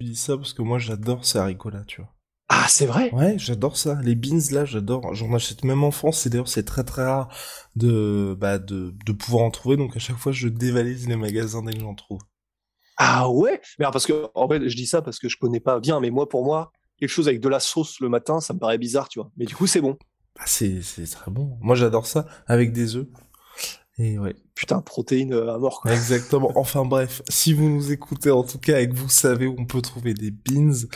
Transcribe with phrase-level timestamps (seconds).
[0.00, 2.10] Je dis ça parce que moi j'adore ces haricots là, tu vois.
[2.48, 3.10] Ah, c'est vrai?
[3.12, 4.00] Ouais, j'adore ça.
[4.02, 5.14] Les beans là, j'adore.
[5.14, 6.26] J'en achète même en France.
[6.26, 7.28] Et d'ailleurs, c'est très très rare
[7.76, 9.76] de, bah, de, de pouvoir en trouver.
[9.76, 12.20] Donc à chaque fois, je dévalise les magasins dès que j'en trouve.
[12.98, 13.60] Ah ouais?
[13.78, 16.00] Mais alors, parce que, en fait, je dis ça parce que je connais pas bien,
[16.00, 18.78] mais moi, pour moi, quelque chose avec de la sauce le matin, ça me paraît
[18.78, 19.30] bizarre, tu vois.
[19.36, 19.98] Mais du coup, c'est bon.
[20.34, 21.58] Bah, c'est, c'est très bon.
[21.60, 23.06] Moi, j'adore ça avec des œufs.
[23.98, 24.34] Et ouais.
[24.54, 25.92] Putain, protéines euh, à mort, quoi.
[25.92, 26.52] Exactement.
[26.56, 29.64] Enfin bref, si vous nous écoutez en tout cas et que vous savez où on
[29.64, 30.86] peut trouver des beans,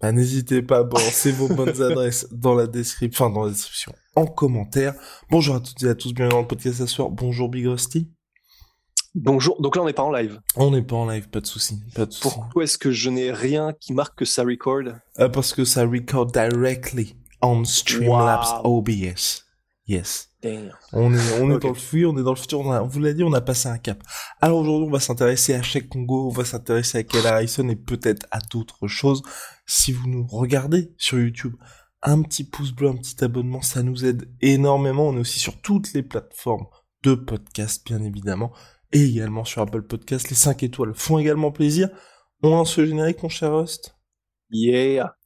[0.00, 3.92] bah, n'hésitez pas à balancer vos bonnes adresses dans la description, enfin dans la description,
[4.14, 4.94] en commentaire.
[5.30, 7.10] Bonjour à toutes et à tous, bienvenue dans le podcast ce soir.
[7.10, 8.10] Bonjour Big Rusty.
[9.14, 9.60] Bonjour.
[9.62, 10.40] Donc là, on n'est pas en live.
[10.56, 12.34] On n'est pas en live, pas de souci, pas de souci.
[12.34, 14.82] Pourquoi est-ce que je n'ai rien qui marque que ça record?
[15.18, 19.44] Euh, Parce que ça record directly on Streamlabs OBS.
[19.86, 20.30] Yes.
[20.46, 20.70] Damn.
[20.92, 21.62] On est, on est Ok.
[21.62, 23.32] dans le futur, on est dans le futur, on, a- on vous l'a dit, on
[23.32, 24.02] a passé un cap.
[24.40, 27.76] Alors aujourd'hui, on va s'intéresser à Cheikh Congo, on va s'intéresser à Kelly Harrison et
[27.76, 29.22] peut-être à d'autres choses.
[29.66, 31.54] Si vous nous regardez sur YouTube,
[32.02, 35.08] un petit pouce bleu, un petit abonnement, ça nous aide énormément.
[35.08, 36.66] On est aussi sur toutes les plateformes
[37.02, 38.52] de podcast, bien évidemment,
[38.92, 40.28] et également sur Apple Podcast.
[40.30, 41.88] Les 5 étoiles font également plaisir.
[42.42, 43.96] On lance ce générique, mon cher Rust
[44.50, 45.16] Yeah.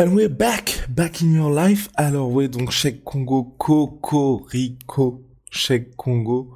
[0.00, 1.90] And we're back, back in your life.
[1.94, 6.54] Alors ouais, donc Cheikh Congo, Coco Rico, Cheikh Congo.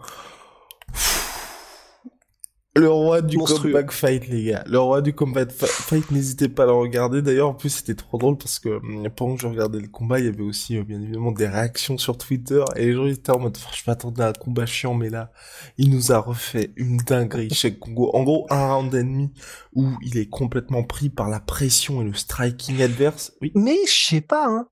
[2.77, 3.71] Le roi du Monstrueux.
[3.71, 4.65] comeback fight, les gars.
[4.67, 7.23] Le roi du comeback fa- fight, n'hésitez pas à le regarder.
[7.23, 10.19] D'ailleurs, en plus, c'était trop drôle parce que hum, pendant que je regardais le combat,
[10.19, 12.65] il y avait aussi, euh, bien évidemment, des réactions sur Twitter.
[12.75, 15.31] Et les gens étaient en mode, je m'attendais à un combat chiant, mais là,
[15.79, 18.11] il nous a refait une dinguerie, Cheikh Congo.
[18.12, 19.33] En gros, un round et demi
[19.75, 23.35] où il est complètement pris par la pression et le striking adverse.
[23.41, 23.53] Oui.
[23.55, 24.67] Mais je sais pas, hein.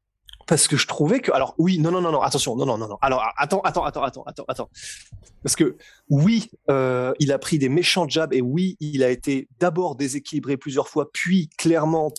[0.46, 2.88] Parce que je trouvais que, alors oui, non, non, non, non, attention, non, non, non,
[2.88, 2.98] non.
[3.00, 4.70] Alors attends, attends, attends, attends, attends, attends.
[5.42, 5.76] Parce que
[6.08, 10.56] oui, euh, il a pris des méchants jabs et oui, il a été d'abord déséquilibré
[10.56, 12.12] plusieurs fois, puis clairement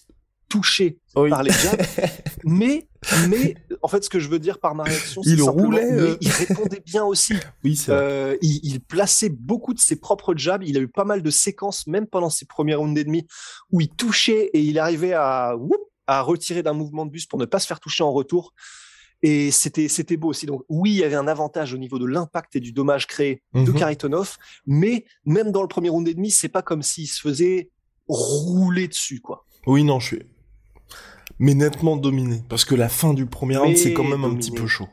[0.54, 1.30] touché Oui.
[1.32, 1.82] par les jabs.
[2.44, 2.88] mais,
[3.28, 6.00] mais en fait, ce que je veux dire par ma réaction, c'est Il roulait, mais
[6.00, 6.18] euh.
[6.22, 7.34] il répondait bien aussi.
[7.64, 8.04] Oui, c'est vrai.
[8.04, 10.62] Euh, il, il plaçait beaucoup de ses propres jabs.
[10.64, 13.26] Il a eu pas mal de séquences, même pendant ses premiers rounds et demi,
[13.72, 17.40] où il touchait et il arrivait à, whoop, à retirer d'un mouvement de bus pour
[17.40, 18.54] ne pas se faire toucher en retour.
[19.26, 20.46] Et c'était c'était beau aussi.
[20.46, 23.42] Donc oui, il y avait un avantage au niveau de l'impact et du dommage créé
[23.54, 23.80] de Mhm.
[23.80, 27.70] Karitonov, mais même dans le premier round et demi, c'est pas comme s'il se faisait
[28.08, 29.46] rouler dessus, quoi.
[29.66, 30.24] Oui, non, je suis.
[31.40, 32.44] Mais nettement dominé.
[32.50, 34.90] Parce que la fin du premier round, c'est quand même un petit peu chaud.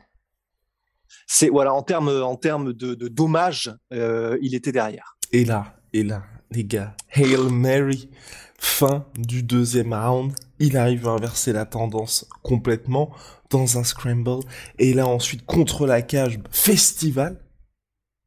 [1.27, 5.17] C'est voilà en termes en termes de, de dommage, euh, il était derrière.
[5.33, 8.09] Et là, et là, les gars, Hail Mary,
[8.57, 13.11] fin du deuxième round, il arrive à inverser la tendance complètement
[13.49, 14.39] dans un scramble.
[14.79, 17.41] Et là, ensuite, contre la cage, festival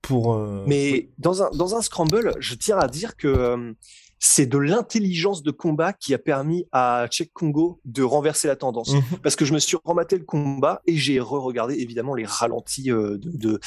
[0.03, 0.35] pour...
[0.35, 3.73] euh, Mais dans un, dans un scramble, je tiens à dire que euh,
[4.19, 8.93] c'est de l'intelligence de combat qui a permis à Cheikh Congo de renverser la tendance.
[8.93, 9.19] Mhm.
[9.23, 13.17] Parce que je me suis rematé le combat et j'ai re-regardé évidemment les ralentis euh,
[13.19, 13.61] de, de-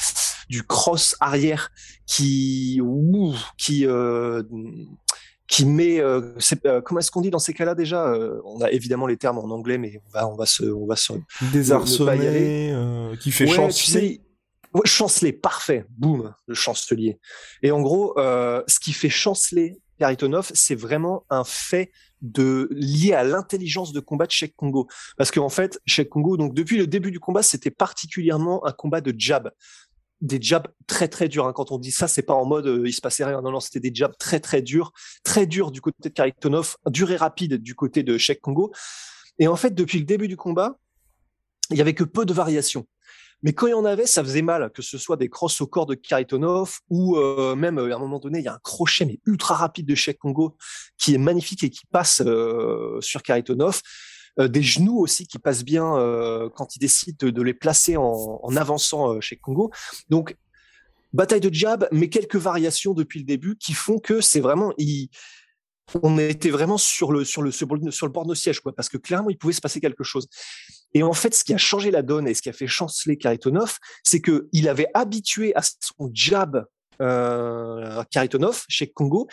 [0.48, 1.70] du cross arrière
[2.06, 3.84] qui ouh, qui
[5.48, 6.34] qui met euh,
[6.66, 9.38] euh, comment est-ce qu'on dit dans ces cas-là déjà Euh, On a évidemment les termes
[9.38, 11.14] en anglais, mais on va on va se on va se
[12.74, 14.08] euh, qui fait Ouais, chanceler.
[14.10, 14.20] tu sais,
[14.74, 17.18] ouais, chanceler, parfait, boum, le chancelier.
[17.62, 21.90] Et en gros, ce qui fait chanceler Karitonov, c'est vraiment un fait
[22.20, 24.86] de lié à l'intelligence de combat de Cheikh Congo.
[25.16, 29.00] Parce qu'en fait, Cheikh Congo, donc depuis le début du combat, c'était particulièrement un combat
[29.00, 29.50] de jab.
[30.20, 31.46] Des jabs très très durs.
[31.46, 31.52] hein.
[31.52, 33.40] Quand on dit ça, c'est pas en mode euh, il se passait rien.
[33.40, 34.92] Non, non, c'était des jabs très très durs,
[35.22, 38.72] très durs du côté de Karitonov, dur et rapide du côté de Cheikh Congo.
[39.38, 40.76] Et en fait, depuis le début du combat,
[41.70, 42.86] il y avait que peu de variations.
[43.42, 45.66] Mais quand il y en avait, ça faisait mal, que ce soit des crosses au
[45.68, 48.60] corps de Karitonov ou euh, même euh, à un moment donné, il y a un
[48.64, 50.56] crochet mais ultra rapide de Cheikh Congo
[50.96, 53.80] qui est magnifique et qui passe euh, sur Karitonov.
[54.40, 58.56] Euh, des genoux aussi qui passent bien euh, quand il décide de, les placer en,
[58.56, 59.70] avançant euh, chez Congo.
[60.10, 60.36] Donc
[61.12, 65.08] bataille de jab, mais quelques variations depuis le début qui font que c'est vraiment, il,
[66.02, 68.98] on était vraiment sur le sur le sur le bord de siège quoi parce que
[68.98, 70.28] clairement il pouvait se passer quelque chose
[70.92, 73.16] et en fait ce qui a changé la donne et ce qui a fait chanceler
[73.16, 76.66] Karitonov c'est que il avait habitué à son jab
[77.00, 79.28] euh, Karitonov chez Congo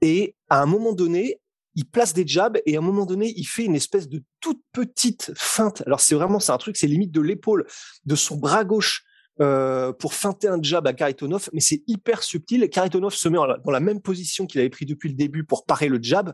[0.00, 1.40] et à un moment donné
[1.76, 4.60] il place des jabs et à un moment donné il fait une espèce de toute
[4.72, 7.66] petite feinte alors c'est vraiment c'est un truc c'est limite de l'épaule
[8.04, 9.04] de son bras gauche
[9.40, 12.68] euh, pour feinter un jab à Karitonov, mais c'est hyper subtil.
[12.70, 15.88] Karitonov se met dans la même position qu'il avait pris depuis le début pour parer
[15.88, 16.32] le jab.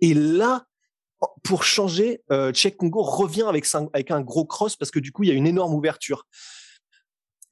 [0.00, 0.64] Et là,
[1.42, 5.28] pour changer, euh, Congo revient avec, avec un gros cross parce que du coup, il
[5.28, 6.28] y a une énorme ouverture.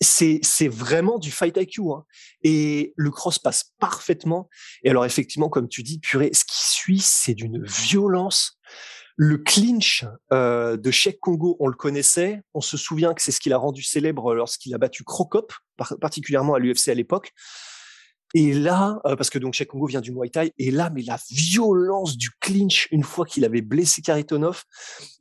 [0.04, 1.82] C'est, c'est vraiment du fight IQ.
[1.90, 2.04] Hein.
[2.42, 4.48] Et le cross passe parfaitement.
[4.82, 8.58] Et alors, effectivement, comme tu dis, purée, ce qui suit, c'est d'une violence.
[9.16, 12.42] Le clinch euh, de Cheikh Congo, on le connaissait.
[12.52, 15.52] On se souvient que c'est ce qu'il a rendu célèbre lorsqu'il a battu Crocop,
[16.00, 17.32] particulièrement à l'UFC à l'époque.
[18.34, 21.02] Et là, euh, parce que donc Cheikh Congo vient du Muay Thai, et là, mais
[21.02, 24.64] la violence du clinch une fois qu'il avait blessé Karitonov,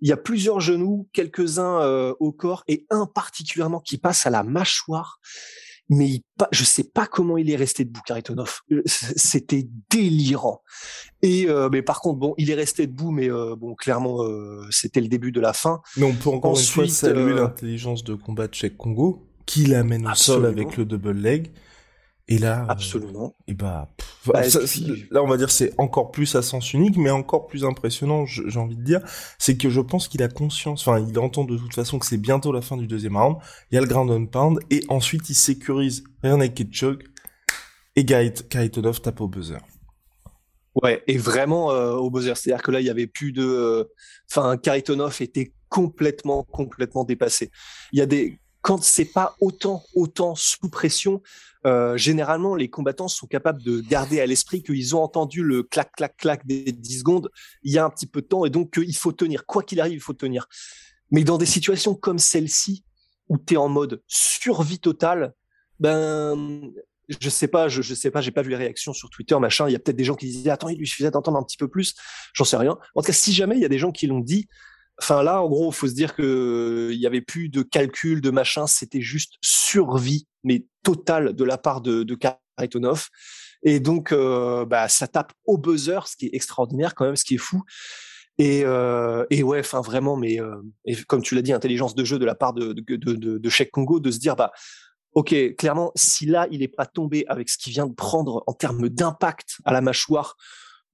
[0.01, 4.29] il y a plusieurs genoux, quelques-uns euh, au corps et un particulièrement qui passe à
[4.29, 5.19] la mâchoire
[5.89, 6.21] mais il,
[6.51, 8.59] je sais pas comment il est resté debout, Karitonov.
[8.71, 10.61] Euh, c'était délirant.
[11.21, 14.19] Et euh, mais par contre, bon, il est resté debout, mais euh, bon, clairement,
[14.69, 15.81] c'était le début de la fin.
[15.97, 19.65] Mais on peut encore Ensuite, une fois saluer l'intelligence de combat de Cheikh Congo, qui
[19.65, 21.51] l'amène au sol avec le double leg.
[22.29, 23.35] Et là, euh, absolument.
[23.47, 23.89] et bah,
[24.25, 24.41] bah
[25.11, 28.59] là, on va dire c'est encore plus à sens unique, mais encore plus impressionnant, j'ai
[28.59, 29.01] envie de dire,
[29.37, 32.17] c'est que je pense qu'il a conscience, enfin, il entend de toute façon que c'est
[32.17, 33.37] bientôt la fin du deuxième round.
[33.71, 37.03] Il y a le ground and pound, et ensuite il sécurise rien naked choke,
[37.97, 39.59] et Kaitonov tape au buzzer.
[40.81, 43.83] Ouais, et vraiment euh, au buzzer, c'est-à-dire que là, il y avait plus de, euh,
[44.31, 47.51] enfin, Karitonov était complètement, complètement dépassé.
[47.91, 51.21] Il y a des, quand c'est pas autant, autant sous pression,
[51.65, 55.91] euh, généralement, les combattants sont capables de garder à l'esprit qu'ils ont entendu le clac,
[55.91, 57.29] clac, clac des 10 secondes.
[57.63, 59.45] Il y a un petit peu de temps et donc qu'il faut tenir.
[59.45, 60.47] Quoi qu'il arrive, il faut tenir.
[61.11, 62.85] Mais dans des situations comme celle-ci,
[63.27, 65.33] où tu es en mode survie totale,
[65.81, 66.71] ben,
[67.09, 69.67] je sais pas, je, je sais pas, j'ai pas vu les réactions sur Twitter, machin.
[69.67, 71.57] Il y a peut-être des gens qui disaient, attends, il lui suffisait d'entendre un petit
[71.57, 71.95] peu plus.
[72.33, 72.77] J'en sais rien.
[72.95, 74.47] En tout cas, si jamais il y a des gens qui l'ont dit,
[74.99, 78.29] Enfin là, en gros, faut se dire que il y avait plus de calcul, de
[78.29, 83.07] machin, c'était juste survie, mais totale de la part de, de Karitonov.
[83.63, 87.23] Et donc, euh, bah, ça tape au buzzer, ce qui est extraordinaire quand même, ce
[87.23, 87.63] qui est fou.
[88.37, 90.55] Et, euh, ouais, enfin vraiment, mais euh,
[91.07, 92.95] comme tu l'as dit, intelligence de jeu de la part de de,
[93.37, 94.51] de, Sheikh Congo, de se dire bah
[95.13, 98.53] ok, clairement, si là il n'est pas tombé avec ce qu'il vient de prendre en
[98.53, 100.35] termes d'impact à la mâchoire,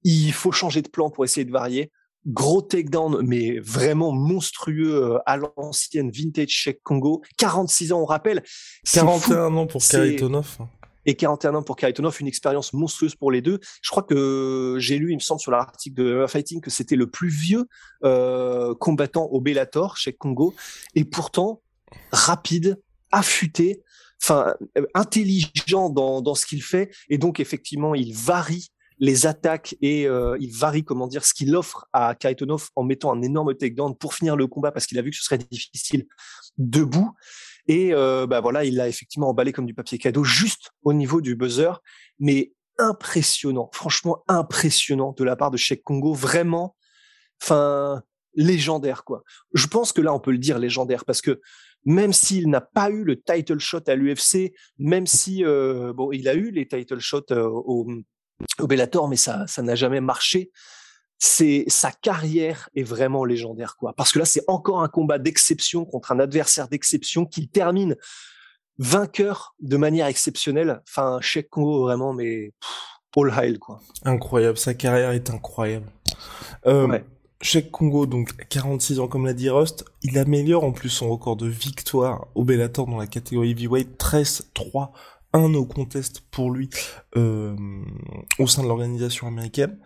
[0.04, 1.90] il faut changer de plan pour essayer de varier
[2.26, 7.22] gros takedown, mais vraiment monstrueux euh, à l'ancienne vintage check Congo.
[7.38, 8.42] 46 ans, on rappelle.
[8.92, 10.58] 41 ans pour Karitonov.
[11.06, 13.58] Et 41 ans pour Karitonov, une expérience monstrueuse pour les deux.
[13.82, 17.08] Je crois que j'ai lu, il me semble, sur l'article de Fighting que c'était le
[17.08, 17.66] plus vieux
[18.04, 20.54] euh, combattant au Bellator, chez Congo.
[20.94, 21.62] Et pourtant,
[22.12, 22.78] rapide,
[23.12, 23.82] affûté,
[24.22, 24.54] enfin
[24.94, 26.90] intelligent dans, dans ce qu'il fait.
[27.08, 28.70] Et donc, effectivement, il varie
[29.00, 33.12] les attaques et euh, il varie comment dire ce qu'il offre à Kaitonov en mettant
[33.12, 36.06] un énorme takedown pour finir le combat parce qu'il a vu que ce serait difficile
[36.58, 37.10] debout.
[37.66, 41.22] Et euh, bah voilà il l'a effectivement emballé comme du papier cadeau juste au niveau
[41.22, 41.80] du buzzer.
[42.18, 46.12] Mais impressionnant franchement impressionnant de la part de Sheikh Congo.
[46.12, 46.76] Vraiment
[47.42, 48.02] enfin
[48.34, 49.24] légendaire quoi.
[49.54, 51.40] Je pense que là on peut le dire légendaire parce que
[51.86, 56.28] même s'il n'a pas eu le title shot à l'UFC, même si euh, bon, il
[56.28, 57.86] a eu les title shots au,
[58.58, 60.50] au Bellator, mais ça, ça n'a jamais marché.
[61.18, 63.92] C'est sa carrière est vraiment légendaire, quoi.
[63.94, 67.96] Parce que là, c'est encore un combat d'exception contre un adversaire d'exception qu'il termine
[68.78, 70.80] vainqueur de manière exceptionnelle.
[70.88, 72.52] Enfin, Cheikh Congo vraiment, mais
[73.16, 73.80] all hail, quoi.
[74.04, 75.86] Incroyable, sa carrière est incroyable.
[76.66, 77.04] Euh, ouais.
[77.42, 81.36] Cheikh Congo, donc 46 ans comme l'a dit Rust, il améliore en plus son record
[81.36, 84.90] de victoire au Bellator dans la catégorie heavyweight 13-3
[85.32, 86.68] un no contest pour lui
[87.16, 87.56] euh,
[88.38, 89.78] au sein de l'organisation américaine.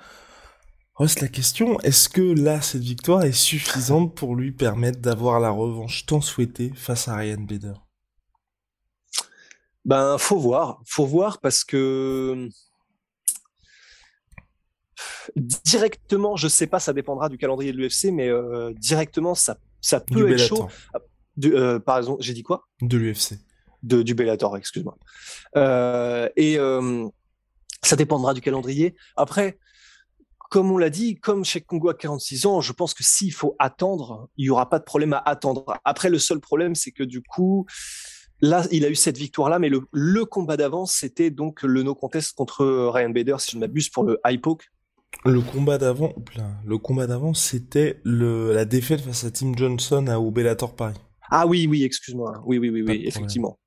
[0.97, 5.51] Reste la question, est-ce que là, cette victoire est suffisante pour lui permettre d'avoir la
[5.51, 7.75] revanche tant souhaitée face à Ryan Bader?
[9.85, 12.49] Ben, faut voir, faut voir parce que
[15.37, 20.01] directement, je sais pas, ça dépendra du calendrier de l'UFC, mais euh, directement, ça, ça
[20.01, 20.69] peut être chaud.
[21.45, 22.69] Euh, par exemple, j'ai dit quoi?
[22.81, 23.35] De l'UFC
[23.85, 24.97] de, du Bellator, excuse-moi.
[25.57, 27.07] Euh, et euh,
[27.83, 28.97] ça dépendra du calendrier.
[29.17, 29.59] Après,
[30.51, 33.57] comme on l'a dit, comme chez Congo à 46 ans, je pense que s'il faut
[33.59, 35.79] attendre, il y aura pas de problème à attendre.
[35.85, 37.67] Après, le seul problème, c'est que du coup,
[38.41, 41.95] là, il a eu cette victoire-là, mais le, le combat d'avant, c'était donc le no
[41.95, 44.41] contest contre Ryan Bader, si je ne m'abuse, pour le high.
[45.25, 46.13] Le combat d'avant,
[46.67, 50.97] le combat d'avant, c'était la défaite face à Tim Johnson à Bellator Paris.
[51.31, 52.43] Ah oui, oui, excuse-moi.
[52.45, 53.59] Oui, oui, oui, oui, effectivement.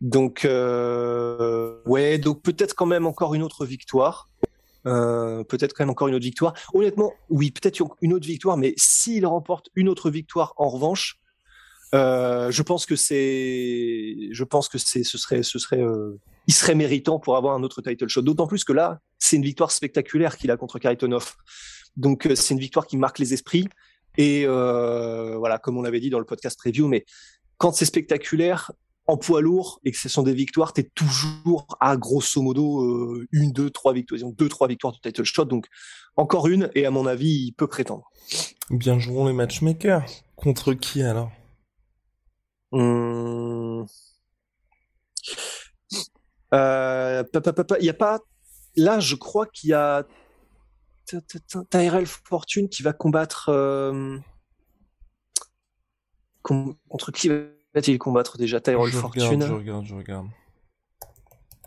[0.00, 4.30] Donc, euh, ouais, donc peut-être quand même encore une autre victoire.
[4.86, 6.54] Euh, peut-être quand même encore une autre victoire.
[6.72, 11.20] Honnêtement, oui, peut-être une autre victoire, mais s'il remporte une autre victoire en revanche,
[11.94, 16.54] euh, je pense que c'est, je pense que c'est, ce serait, ce serait, euh, il
[16.54, 18.22] serait méritant pour avoir un autre title shot.
[18.22, 21.34] D'autant plus que là, c'est une victoire spectaculaire qu'il a contre Karitonov.
[21.96, 23.68] Donc euh, c'est une victoire qui marque les esprits.
[24.16, 27.04] Et euh, voilà, comme on l'avait dit dans le podcast preview, mais
[27.58, 28.72] quand c'est spectaculaire,
[29.06, 32.82] en poids lourd et que ce sont des victoires, tu es toujours à grosso modo
[32.82, 35.46] euh, une, deux, trois victoires, deux, trois victoires de title shot.
[35.46, 35.66] Donc
[36.16, 38.10] encore une, et à mon avis, il peut prétendre.
[38.70, 40.04] Bien jouons les matchmakers.
[40.36, 41.32] Contre qui alors?
[42.72, 43.84] Hum...
[46.54, 47.24] euh,
[47.80, 48.20] Il y a pas.
[48.76, 50.06] Là, je crois qu'il y a
[51.70, 53.48] Tyrell Fortune qui va combattre.
[53.48, 54.18] Euh...
[56.42, 60.28] Contre qui va-t-il combattre déjà Tyrell Fortune Je regarde, je regarde.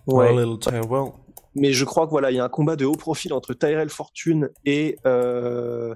[0.08, 0.34] Ouais.
[1.56, 3.90] Mais je crois que voilà, il y a un combat de haut profil entre Tyrell
[3.90, 5.94] Fortune et euh,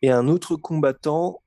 [0.00, 1.42] et un autre combattant.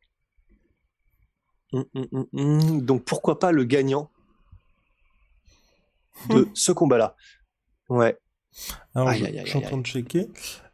[1.71, 4.11] Hum, hum, hum, Donc pourquoi pas le gagnant
[6.29, 7.15] de ce combat-là
[7.89, 8.17] Ouais.
[8.93, 10.29] Alors, je, suis en train de checker.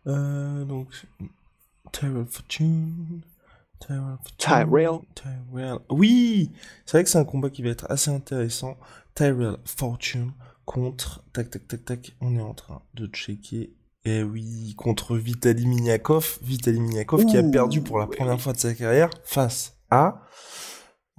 [0.08, 0.88] Euh, donc,
[1.92, 3.22] Tyrell Fortune.
[4.38, 5.00] Tyrell.
[5.16, 5.80] Tyrell.
[5.90, 6.52] Oui,
[6.86, 8.78] c'est vrai que c'est un combat qui va être assez intéressant.
[9.16, 10.32] Tyrell Fortune
[10.66, 11.24] contre.
[11.34, 12.16] Tac, tac, tac, tac.
[12.22, 13.74] On est en train de checker.
[14.04, 16.40] Eh oui, contre Vitaly Miniakov.
[16.42, 20.22] Vitaly Miniakov qui a perdu pour la première fois de sa carrière face à.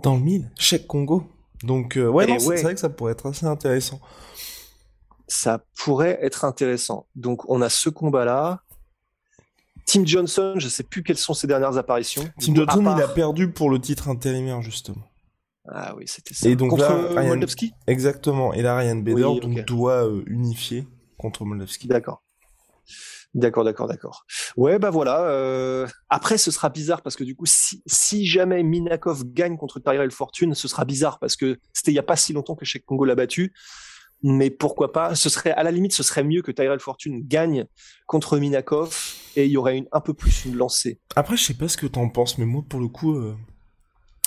[0.03, 1.25] Dans le mille, Cheikh Congo.
[1.63, 4.01] Donc, euh, ouais, c'est vrai que ça pourrait être assez intéressant.
[5.35, 7.07] Ça pourrait être intéressant.
[7.15, 8.61] Donc, on a ce combat-là.
[9.87, 12.23] Tim Johnson, je sais plus quelles sont ses dernières apparitions.
[12.39, 15.09] Tim Johnson, il a perdu pour le titre intérimaire, justement.
[15.67, 16.51] Ah oui, c'était ça.
[16.51, 18.53] Et donc contre là, Exactement.
[18.53, 20.87] Et là, Ryan Bader doit euh, unifier
[21.17, 21.89] contre Moldavski.
[21.89, 22.23] D'accord.
[23.33, 24.27] D'accord, d'accord, d'accord.
[24.59, 25.23] Ouais, bah voilà.
[25.23, 25.87] Euh...
[26.11, 30.11] Après, ce sera bizarre parce que du coup, si, si jamais Minakov gagne contre Tyrell
[30.11, 32.85] Fortune, ce sera bizarre parce que c'était il y a pas si longtemps que Sheikh
[32.85, 33.55] Congo l'a battu
[34.23, 37.67] mais pourquoi pas Ce serait à la limite, ce serait mieux que Tyrell Fortune gagne
[38.07, 38.97] contre Minakov
[39.37, 41.01] et il y aurait une, un peu plus une lancée.
[41.17, 43.35] Après, je sais pas ce que t'en penses, mais moi, pour le coup, euh,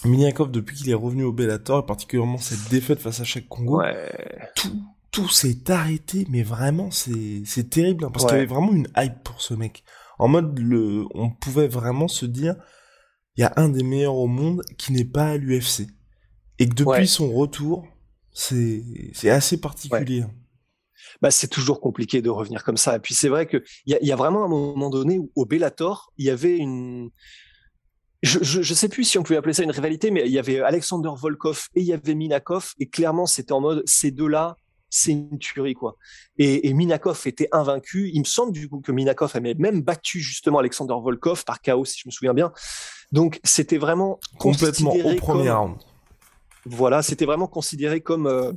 [0.03, 3.81] Minakov, depuis qu'il est revenu au Bellator, et particulièrement cette défaite face à chaque Congo,
[4.55, 4.75] tout,
[5.11, 8.87] tout s'est arrêté, mais vraiment, c'est, c'est terrible, hein, parce qu'il y avait vraiment une
[8.97, 9.83] hype pour ce mec.
[10.19, 12.55] En mode, le, on pouvait vraiment se dire,
[13.37, 15.87] il y a un des meilleurs au monde qui n'est pas à l'UFC.
[16.57, 17.85] Et que depuis son retour,
[18.35, 20.25] c'est c'est assez particulier.
[21.21, 22.97] Bah, c'est toujours compliqué de revenir comme ça.
[22.97, 25.31] Et puis c'est vrai que il y a, y a, vraiment un moment donné où
[25.35, 27.09] au Bellator, il y avait une
[28.21, 30.59] je, je, sais plus si on pouvait appeler ça une rivalité, mais il y avait
[30.59, 34.57] Alexander Volkov et il y avait Minakov, et clairement c'était en mode ces deux-là,
[34.89, 35.95] c'est une tuerie quoi.
[36.37, 38.09] Et, et, Minakov était invaincu.
[38.13, 41.85] Il me semble du coup que Minakov avait même battu justement Alexander Volkov par chaos,
[41.85, 42.51] si je me souviens bien.
[43.11, 45.77] Donc c'était vraiment complètement au premier round.
[46.65, 48.51] Voilà, c'était vraiment considéré comme euh,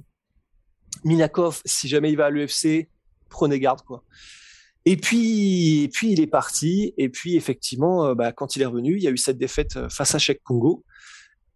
[1.05, 2.89] Minakov, si jamais il va à l'UFC,
[3.29, 4.03] prenez garde quoi.
[4.87, 6.95] Et puis, puis il est parti.
[6.97, 9.77] Et puis effectivement, euh, bah, quand il est revenu, il y a eu cette défaite
[9.77, 10.85] euh, face à Cheikh Congo.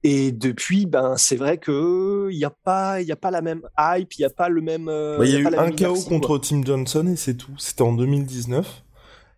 [0.05, 3.41] Et depuis, ben c'est vrai que il y a pas, il y a pas la
[3.41, 4.91] même hype, il y a pas le même.
[5.23, 7.57] il y, a, eu un chaos contre Tim Johnson et c'est tout.
[7.57, 8.85] C'était en 2019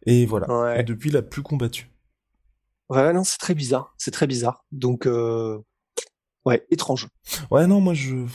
[0.07, 0.81] et voilà.
[0.81, 1.91] Et depuis, il a plus combattu.
[2.89, 3.95] Ouais, non, c'est très bizarre.
[3.99, 4.65] C'est très bizarre.
[4.73, 5.07] Donc,
[6.45, 7.09] Ouais, étrange.
[7.51, 8.27] Ouais, non, moi je.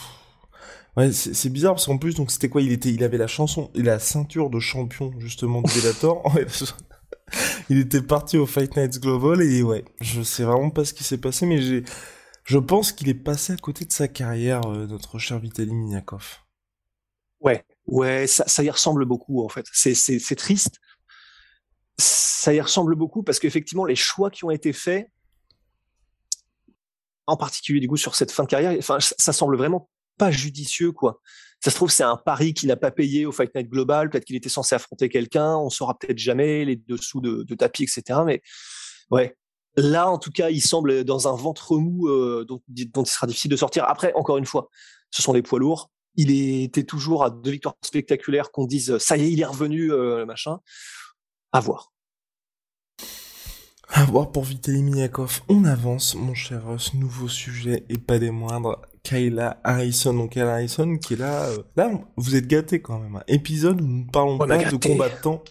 [0.98, 2.62] Ouais, c'est bizarre parce qu'en plus, donc c'était quoi?
[2.62, 6.24] Il était, il avait la chanson, la ceinture de champion justement de Bellator.
[7.70, 11.04] il était parti au Fight Nights Global et ouais, je sais vraiment pas ce qui
[11.04, 11.84] s'est passé, mais j'ai,
[12.44, 16.40] je pense qu'il est passé à côté de sa carrière, euh, notre cher Vitaly Miniakov.
[17.40, 19.66] Ouais, ouais, ça, ça y ressemble beaucoup en fait.
[19.72, 20.80] C'est triste.
[21.98, 25.10] Ça y ressemble beaucoup parce qu'effectivement, les choix qui ont été faits
[27.30, 30.92] en particulier du coup sur cette fin de carrière, enfin ça semble vraiment pas judicieux
[30.92, 31.22] quoi.
[31.64, 34.26] Ça se trouve c'est un pari qu'il n'a pas payé au Fight Night Global, peut-être
[34.26, 38.20] qu'il était censé affronter quelqu'un, on saura peut-être jamais les dessous de, tapis etc.
[38.26, 38.42] Mais
[39.12, 39.36] ouais,
[39.76, 43.52] là en tout cas il semble dans un ventre mou euh, dont, il sera difficile
[43.52, 43.86] de sortir.
[43.86, 44.70] Après encore une fois,
[45.12, 45.92] ce sont les poids lourds.
[46.16, 49.92] Il était toujours à deux victoires spectaculaires qu'on dise ça y est il est revenu
[49.92, 50.60] euh, machin.
[51.52, 51.92] À voir.
[53.92, 58.30] À voir pour Vitaly Miyakov, on avance, mon cher Russ, nouveau sujet et pas des
[58.30, 58.80] moindres.
[59.02, 63.16] Kayla Harrison, donc Kayla Harrison qui est là, euh, là, vous êtes gâtés quand même.
[63.16, 65.44] Un épisode où nous ne parlons pas de combattants,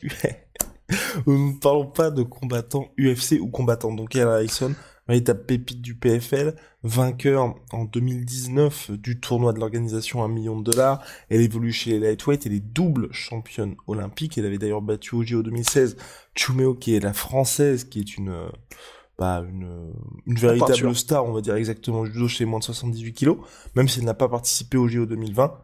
[1.26, 3.92] où nous ne parlons pas de combattants UFC ou combattants.
[3.92, 4.72] Donc Kayla Harrison,
[5.08, 10.70] véritable pépite du PFL, vainqueur en 2019 du tournoi de l'organisation à 1 million de
[10.70, 11.02] dollars.
[11.30, 14.36] Elle évolue chez les lightweight, elle est double championne olympique.
[14.38, 15.96] Elle avait d'ailleurs battu au JO 2016
[16.34, 18.48] Chumeo qui est la française, qui est une
[19.18, 19.92] bah, une,
[20.26, 23.38] une véritable star, on va dire exactement, judo chez moins de 78 kilos,
[23.74, 25.60] même si elle n'a pas participé au JO 2020.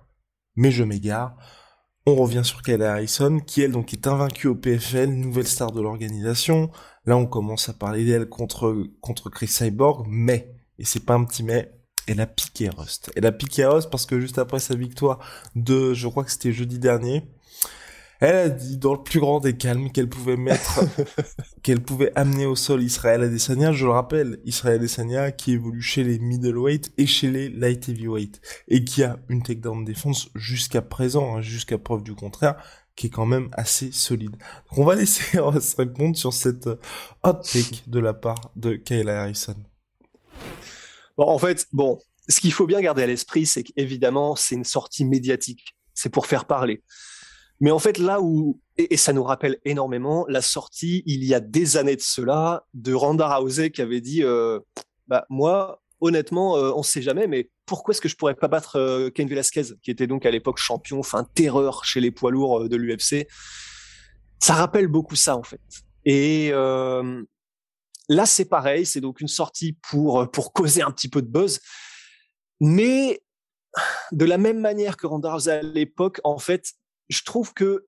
[0.56, 1.36] Mais je m'égare.
[2.06, 5.80] On revient sur Kayla Harrison, qui elle donc est invaincue au PFL, nouvelle star de
[5.80, 6.70] l'organisation.
[7.06, 11.24] Là, on commence à parler d'elle contre, contre Chris Cyborg, mais, et c'est pas un
[11.24, 11.70] petit mais,
[12.06, 13.10] elle a piqué Rust.
[13.16, 15.18] Elle a piqué Rust parce que juste après sa victoire
[15.54, 17.24] de, je crois que c'était jeudi dernier,
[18.20, 20.80] elle a dit dans le plus grand des calmes qu'elle pouvait mettre,
[21.62, 23.72] qu'elle pouvait amener au sol Israël Adesanya.
[23.72, 28.40] Je le rappelle, Israël Adesanya qui évolue chez les middleweight et chez les light heavyweight
[28.68, 32.56] et qui a une takedown défense jusqu'à présent, hein, jusqu'à preuve du contraire,
[32.96, 34.32] qui est quand même assez solide.
[34.32, 36.80] Donc on va laisser se répondre sur cette euh,
[37.22, 39.56] hot take de la part de Kayla Harrison.
[41.16, 41.98] Bon, en fait, bon,
[42.28, 45.76] ce qu'il faut bien garder à l'esprit, c'est qu'évidemment, c'est une sortie médiatique.
[45.92, 46.82] C'est pour faire parler.
[47.60, 51.40] Mais en fait, là où, et, ça nous rappelle énormément la sortie, il y a
[51.40, 54.58] des années de cela, de Randa Rousey qui avait dit, euh,
[55.06, 58.76] bah, moi, honnêtement, euh, on sait jamais, mais pourquoi est-ce que je pourrais pas battre
[58.76, 62.62] euh, Ken Velasquez, qui était donc à l'époque champion, enfin terreur chez les poids lourds
[62.64, 63.26] euh, de l'UFC
[64.38, 65.60] Ça rappelle beaucoup ça en fait.
[66.04, 67.22] Et euh,
[68.10, 71.60] là, c'est pareil, c'est donc une sortie pour pour causer un petit peu de buzz,
[72.60, 73.22] mais
[74.12, 76.74] de la même manière que Ronda à l'époque, en fait,
[77.08, 77.86] je trouve que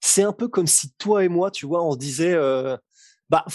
[0.00, 2.36] c'est un peu comme si toi et moi, tu vois, on disait,
[3.30, 3.46] bah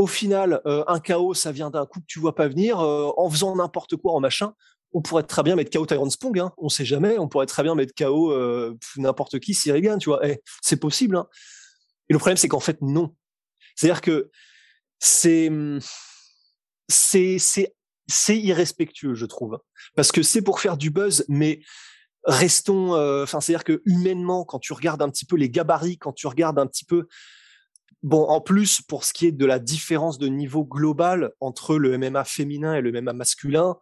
[0.00, 2.78] au final, un chaos, ça vient d'un coup que tu vois pas venir.
[2.78, 4.54] en faisant n'importe quoi, en machin,
[4.92, 7.62] on pourrait très bien mettre KO Tyrone Spong, hein, on sait jamais, on pourrait très
[7.62, 11.16] bien mettre KO euh, n'importe qui, Sirigan, tu vois, eh, c'est possible.
[11.16, 11.28] Hein.
[12.08, 13.14] Et le problème, c'est qu'en fait, non.
[13.76, 14.30] C'est-à-dire que
[14.98, 15.50] c'est
[16.88, 17.74] c'est c'est
[18.08, 19.58] c'est irrespectueux, je trouve,
[19.94, 21.60] parce que c'est pour faire du buzz, mais
[22.24, 26.12] restons, euh, enfin, c'est-à-dire que humainement, quand tu regardes un petit peu les gabarits, quand
[26.12, 27.06] tu regardes un petit peu
[28.02, 31.98] Bon, en plus, pour ce qui est de la différence de niveau global entre le
[31.98, 33.76] MMA féminin et le MMA masculin,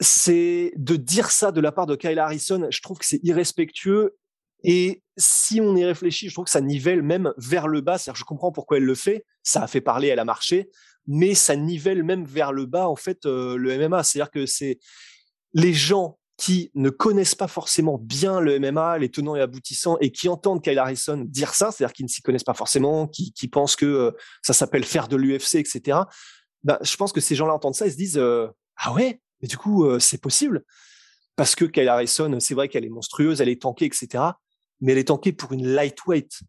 [0.00, 4.16] c'est de dire ça de la part de Kyle Harrison, je trouve que c'est irrespectueux.
[4.62, 7.98] Et si on y réfléchit, je trouve que ça nivelle même vers le bas.
[7.98, 9.24] C'est-à-dire, je comprends pourquoi elle le fait.
[9.42, 10.70] Ça a fait parler, elle a marché,
[11.06, 14.02] mais ça nivelle même vers le bas en fait euh, le MMA.
[14.02, 14.78] C'est-à-dire que c'est
[15.52, 20.12] les gens qui ne connaissent pas forcément bien le MMA, les tenants et aboutissants, et
[20.12, 23.76] qui entendent Kyle Harrison dire ça, c'est-à-dire qu'ils ne s'y connaissent pas forcément, qui, pensent
[23.76, 24.10] que euh,
[24.42, 26.00] ça s'appelle faire de l'UFC, etc.
[26.62, 29.48] Bah, je pense que ces gens-là entendent ça et se disent euh, ah ouais, mais
[29.48, 30.62] du coup, euh, c'est possible.
[31.36, 34.24] Parce que Kyle Harrison, c'est vrai qu'elle est monstrueuse, elle est tankée, etc.
[34.80, 36.40] Mais elle est tankée pour une lightweight.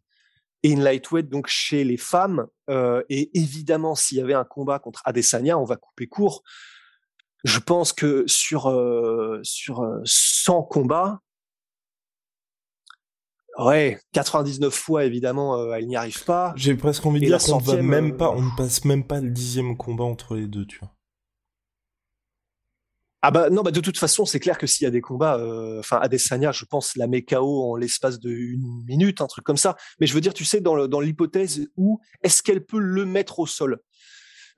[0.64, 2.46] Et une lightweight, donc, chez les femmes.
[3.08, 6.42] Et évidemment, s'il y avait un combat contre Adesanya, on va couper court.
[7.44, 11.20] Je pense que sur, euh, sur 100 combats,
[13.58, 16.52] Ouais, 99 fois évidemment, elle n'y arrive pas.
[16.54, 19.30] J'ai presque envie de dire qu'on va même pas, on ne passe même pas le
[19.30, 20.94] dixième combat entre les deux, tu vois.
[23.20, 25.38] Ah bah non, bah de toute façon, c'est clair que s'il y a des combats,
[25.38, 29.44] euh, enfin Adesanya, je pense, la met KO en l'espace de une minute, un truc
[29.44, 29.76] comme ça.
[29.98, 33.40] Mais je veux dire, tu sais, dans, dans l'hypothèse où est-ce qu'elle peut le mettre
[33.40, 33.80] au sol?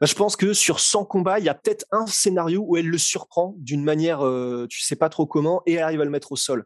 [0.00, 2.88] Bah, Je pense que sur 100 combats, il y a peut-être un scénario où elle
[2.88, 6.10] le surprend d'une manière, euh, tu sais pas trop comment, et elle arrive à le
[6.10, 6.64] mettre au sol.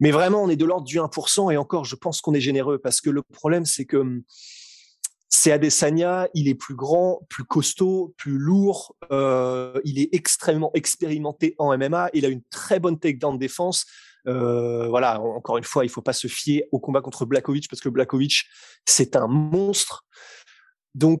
[0.00, 2.78] Mais vraiment, on est de l'ordre du 1%, et encore, je pense qu'on est généreux,
[2.78, 4.22] parce que le problème, c'est que hum,
[5.32, 11.54] c'est Adesanya, il est plus grand, plus costaud, plus lourd, euh, il est extrêmement expérimenté
[11.58, 13.86] en MMA, il a une très bonne takedown défense.
[14.26, 17.80] Euh, voilà, encore une fois, il faut pas se fier au combat contre Blakovic parce
[17.80, 18.44] que Blakovic,
[18.84, 20.04] c'est un monstre.
[20.94, 21.20] Donc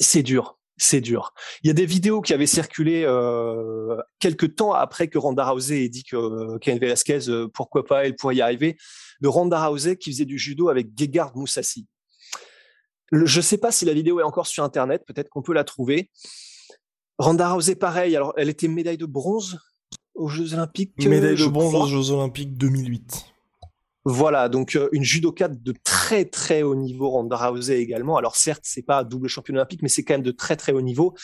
[0.00, 0.58] C'est dur.
[0.76, 1.34] c'est dur.
[1.62, 5.84] Il y a des vidéos qui avaient circulé euh, quelques temps après que Ronda Rousey
[5.84, 8.76] ait dit que euh, Ken Velasquez, euh, pourquoi pas, elle pourrait y arriver,
[9.20, 11.86] de Ronda Rousey qui faisait du judo avec Gegard Moussassi.
[13.10, 15.64] je ne sais pas si la vidéo est encore sur Internet, peut-être qu'on peut la
[15.64, 16.10] trouver.
[17.18, 19.58] Ronda Rousey, pareil, alors elle était médaille de bronze
[20.14, 20.92] aux Jeux Olympiques.
[21.04, 23.26] Médaille de bronze aux Jeux Olympiques 2008.
[24.10, 28.16] Voilà, donc euh, une judoka de très très haut niveau, Ronda Rousey également.
[28.16, 30.80] Alors certes, c'est pas double champion olympique, mais c'est quand même de très très haut
[30.80, 31.14] niveau.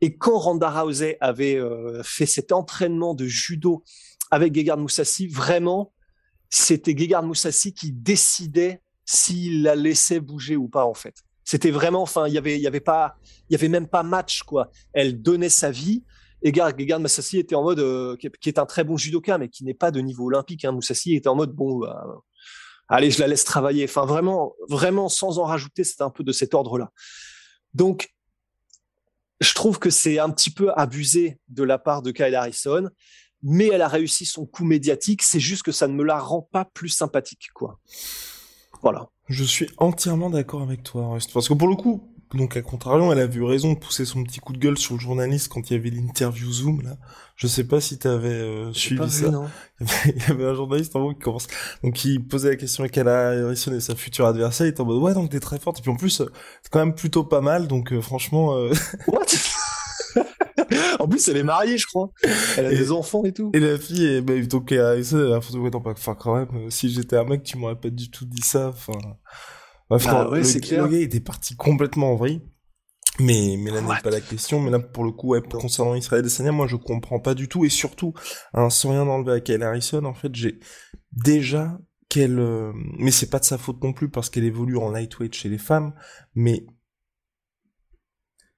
[0.00, 3.84] Et quand Ronda Rousey avait euh, fait cet entraînement de judo
[4.32, 5.92] avec Gegard Moussassi, vraiment,
[6.50, 11.14] c'était Gegard Moussassi qui décidait s'il la laissait bouger ou pas en fait.
[11.44, 13.16] C'était vraiment, enfin, il y avait, il y avait pas,
[13.48, 14.72] il y avait même pas match quoi.
[14.92, 16.02] Elle donnait sa vie.
[16.42, 19.64] Et Gegard Moussassi était en mode, euh, qui est un très bon judoka, mais qui
[19.64, 20.64] n'est pas de niveau olympique.
[20.64, 20.72] Hein.
[20.72, 22.06] Moussassi était en mode, bon, bah,
[22.88, 23.84] allez, je la laisse travailler.
[23.84, 26.92] Enfin, vraiment, vraiment, sans en rajouter, c'était un peu de cet ordre-là.
[27.74, 28.10] Donc,
[29.40, 32.88] je trouve que c'est un petit peu abusé de la part de Kyle Harrison,
[33.42, 35.22] mais elle a réussi son coup médiatique.
[35.22, 37.78] C'est juste que ça ne me la rend pas plus sympathique, quoi.
[38.82, 39.08] Voilà.
[39.28, 43.20] Je suis entièrement d'accord avec toi, parce que pour le coup, donc à contrario, elle
[43.20, 45.74] a vu raison de pousser son petit coup de gueule sur le journaliste quand il
[45.74, 46.96] y avait l'interview Zoom là.
[47.36, 49.30] Je sais pas si t'avais euh, suivi ça.
[49.80, 51.46] il y avait un journaliste en gros qui commence,
[51.82, 54.66] donc qui posait la question à Kala Harrison et sa future adversaire.
[54.66, 56.80] Il était en mode ouais donc t'es très forte et puis en plus c'est quand
[56.80, 58.56] même plutôt pas mal donc euh, franchement.
[58.56, 58.72] Euh...
[59.06, 59.26] What?
[60.98, 62.10] En plus, elle est mariée, je crois.
[62.56, 63.50] Elle a des enfants et tout.
[63.54, 67.16] Et la fille, est, bah, donc, elle a photo, enfin, quand même, euh, si j'étais
[67.16, 68.98] un mec, tu m'aurais pas du tout dit ça, enfin.
[69.90, 70.84] Bref, ah ouais, c'est clair.
[70.84, 72.42] Le gars était parti complètement en vrille.
[73.20, 74.60] Mais, mais là n'est pas la question.
[74.60, 77.64] Mais là, pour le coup, ouais, concernant Israël Adesanya, moi, je comprends pas du tout.
[77.64, 78.14] Et surtout,
[78.54, 80.60] hein, sans rien enlever à Kyle Harrison, en fait, j'ai
[81.12, 82.72] déjà qu'elle, euh...
[82.98, 85.58] mais c'est pas de sa faute non plus parce qu'elle évolue en lightweight chez les
[85.58, 85.92] femmes,
[86.34, 86.64] mais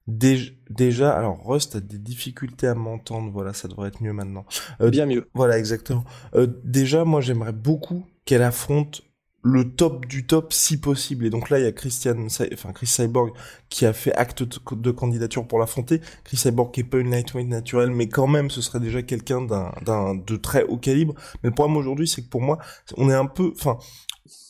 [0.07, 4.45] déjà, alors Rust a des difficultés à m'entendre, voilà, ça devrait être mieux maintenant.
[4.81, 5.29] Euh, Bien mieux.
[5.35, 6.05] Voilà, exactement.
[6.35, 9.03] Euh, déjà, moi, j'aimerais beaucoup qu'elle affronte
[9.42, 11.26] le top du top si possible.
[11.26, 13.33] Et donc là, il y a Christian, enfin Chris Cyborg
[13.68, 16.00] qui a fait acte de candidature pour l'affronter.
[16.24, 19.42] Chris Cyborg qui est pas une lightweight naturelle, mais quand même, ce serait déjà quelqu'un
[19.42, 21.14] d'un, d'un, de très haut calibre.
[21.42, 22.59] Mais le problème aujourd'hui, c'est que pour moi,
[22.96, 23.79] on est un peu, enfin,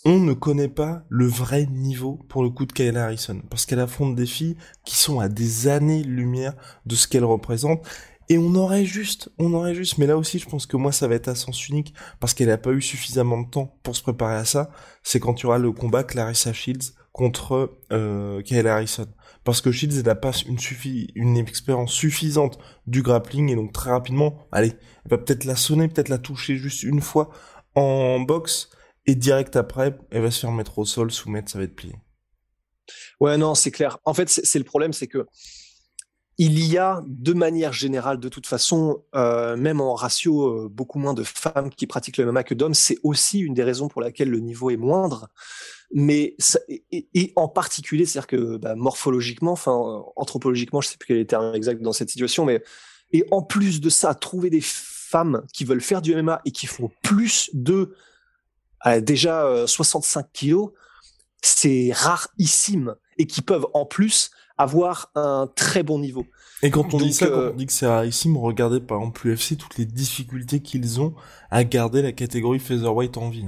[0.05, 3.81] on ne connaît pas le vrai niveau pour le coup de Kayla Harrison parce qu'elle
[3.81, 6.55] affronte des filles qui sont à des années-lumière
[6.87, 7.87] de ce qu'elle représente
[8.31, 11.09] et on aurait juste, on aurait juste, mais là aussi, je pense que moi, ça
[11.09, 14.03] va être à sens unique, parce qu'elle n'a pas eu suffisamment de temps pour se
[14.03, 14.71] préparer à ça,
[15.03, 19.09] c'est quand tu auras le combat Clarissa Shields contre euh, Harrison.
[19.43, 20.59] Parce que Shields, elle n'a pas une,
[21.17, 25.89] une expérience suffisante du grappling, et donc très rapidement, allez, elle va peut-être la sonner,
[25.89, 27.31] peut-être la toucher juste une fois
[27.75, 28.71] en boxe,
[29.07, 31.97] et direct après, elle va se faire mettre au sol, soumettre, ça va être plié.
[33.19, 33.99] Ouais, non, c'est clair.
[34.05, 35.27] En fait, c'est le problème, c'est que
[36.43, 40.99] il y a de manière générale, de toute façon, euh, même en ratio, euh, beaucoup
[40.99, 42.73] moins de femmes qui pratiquent le MMA que d'hommes.
[42.73, 45.29] C'est aussi une des raisons pour laquelle le niveau est moindre.
[45.93, 46.39] Mais
[46.91, 51.27] et, en particulier, c'est-à-dire que bah, morphologiquement, enfin anthropologiquement, je sais plus quel est le
[51.27, 52.65] terme exact dans cette situation, mais
[53.13, 56.67] et en plus de ça, trouver des femmes qui veulent faire du MMA et qui
[56.67, 57.95] font plus de
[58.87, 60.71] euh, déjà 65 kilos,
[61.43, 66.27] c'est rarissime et qui peuvent en plus avoir un très bon niveau.
[66.63, 69.27] Et quand on dit ça, quand euh, on dit que c'est rarissime, regardez par exemple
[69.27, 71.15] l'UFC, toutes les difficultés qu'ils ont
[71.51, 73.47] à garder la catégorie featherweight en vie.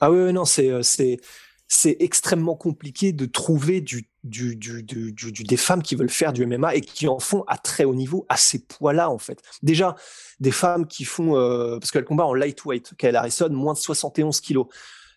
[0.00, 1.20] Ah oui, non, c'est euh, c'est
[1.68, 6.46] c'est extrêmement compliqué de trouver du, du, du, du, des femmes qui veulent faire du
[6.46, 9.42] MMA et qui en font à très haut niveau à ces poids-là en fait.
[9.62, 9.94] Déjà
[10.40, 14.40] des femmes qui font euh, parce qu'elles combattent en lightweight, Kyle Harrison moins de 71
[14.40, 14.66] kilos.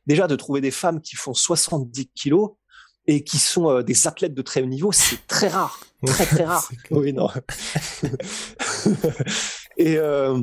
[0.06, 2.52] Déjà de trouver des femmes qui font 70 kilos,
[3.08, 6.44] et qui sont euh, des athlètes de très haut niveau, c'est très rare, très très
[6.46, 6.70] rare.
[6.92, 7.30] oui, non.
[9.78, 10.42] et, euh,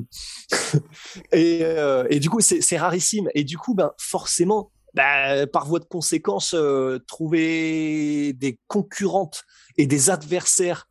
[1.33, 3.29] et, euh, et du coup, c'est rarissime.
[3.35, 9.45] Et du coup, ben forcément, ben, par voie de conséquence, euh, trouver des concurrentes
[9.77, 10.89] et des adversaires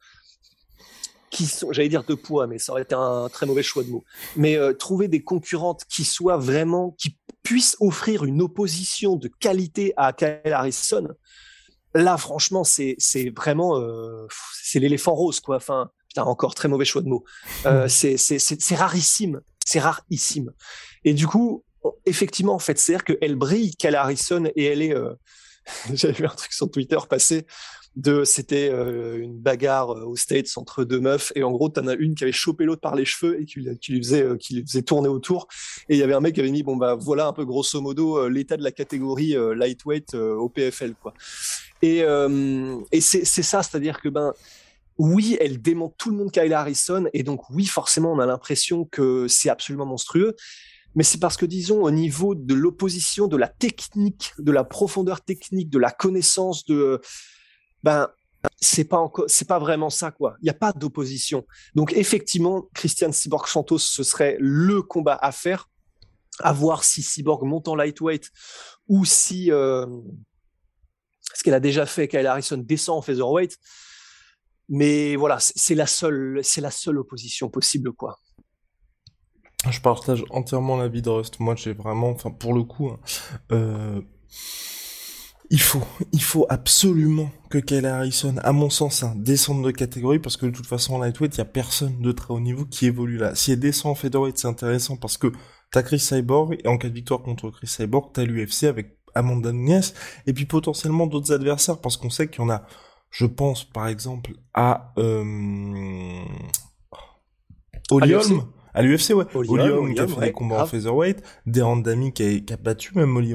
[1.30, 3.90] qui sont, j'allais dire de poids, mais ça aurait été un très mauvais choix de
[3.90, 4.06] mots.
[4.36, 9.94] Mais euh, trouver des concurrentes qui soient vraiment, qui puissent offrir une opposition de qualité
[9.98, 11.10] à Kyle Harrison,
[11.98, 14.28] là, franchement, c'est c'est vraiment euh,
[14.64, 15.58] c'est l'éléphant rose, quoi.
[15.58, 17.24] Enfin, putain, encore très mauvais choix de mots.
[17.66, 20.52] Euh, c'est c'est c'est rarissime, c'est rarissime.
[21.04, 21.64] Et du coup,
[22.06, 24.94] effectivement, en fait, c'est-à-dire qu'elle brille, qu'elle Harrison, et elle est.
[24.94, 25.14] Euh...
[25.94, 27.46] J'avais vu un truc sur Twitter passer
[27.98, 31.34] de c'était euh, une bagarre euh, aux States entre deux meufs.
[31.36, 33.60] Et en gros t'en as une qui avait chopé l'autre par les cheveux et qui,
[33.60, 35.48] lui faisait euh, qui lui faisait tourner autour.
[35.90, 37.82] Et il y avait un mec qui avait mis bon bah voilà un peu grosso
[37.82, 41.14] modo l'état de la catégorie lightweight au PFL quoi.
[41.82, 42.04] Et
[42.92, 44.34] et c'est c'est ça c'est-à-dire que ben
[45.00, 48.86] oui, elle démonte tout le monde Kayla Harrison, et donc oui, forcément, on a l'impression
[48.86, 50.36] que c'est absolument monstrueux.
[50.96, 55.22] Mais c'est parce que, disons, au niveau de l'opposition, de la technique, de la profondeur
[55.22, 57.00] technique, de la connaissance, de,
[57.84, 58.10] ben,
[58.60, 60.36] c'est pas encore, c'est pas vraiment ça, quoi.
[60.42, 61.46] Il n'y a pas d'opposition.
[61.76, 65.70] Donc, effectivement, Christian Cyborg Santos, ce serait le combat à faire.
[66.40, 68.30] À voir si Cyborg monte en lightweight
[68.88, 69.88] ou si, euh,
[71.34, 73.58] ce qu'elle a déjà fait, Kyle Harrison descend en featherweight.
[74.70, 78.20] Mais voilà, c'est la seule, c'est la seule opposition possible, quoi.
[79.70, 81.40] Je partage entièrement l'avis de Rust.
[81.40, 83.00] Moi, j'ai vraiment, enfin, pour le coup, hein,
[83.52, 84.02] euh,
[85.50, 90.20] il faut, il faut absolument que Kyle Harrison, à mon sens, hein, descende de catégorie
[90.20, 92.66] parce que de toute façon, en lightweight, il y a personne de très haut niveau
[92.66, 93.36] qui évolue là.
[93.36, 95.32] Si elle descend en featherweight, c'est intéressant parce que
[95.72, 99.52] t'as Chris Cyborg et en cas de victoire contre Chris Cyborg, t'as l'UFC avec Amanda
[99.52, 99.82] Nunes
[100.26, 102.64] et puis potentiellement d'autres adversaires parce qu'on sait qu'il y en a
[103.10, 106.24] je pense par exemple à euh...
[108.78, 109.26] à l'UFC, ouais.
[109.34, 112.92] Olium qui a fait des combats en featherweight, Deran Dami qui a, qui a, battu
[112.96, 113.34] même Oli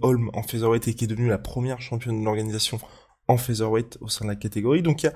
[0.00, 2.78] Holm en featherweight et qui est devenue la première championne de l'organisation
[3.26, 4.82] en featherweight au sein de la catégorie.
[4.82, 5.14] Donc il y a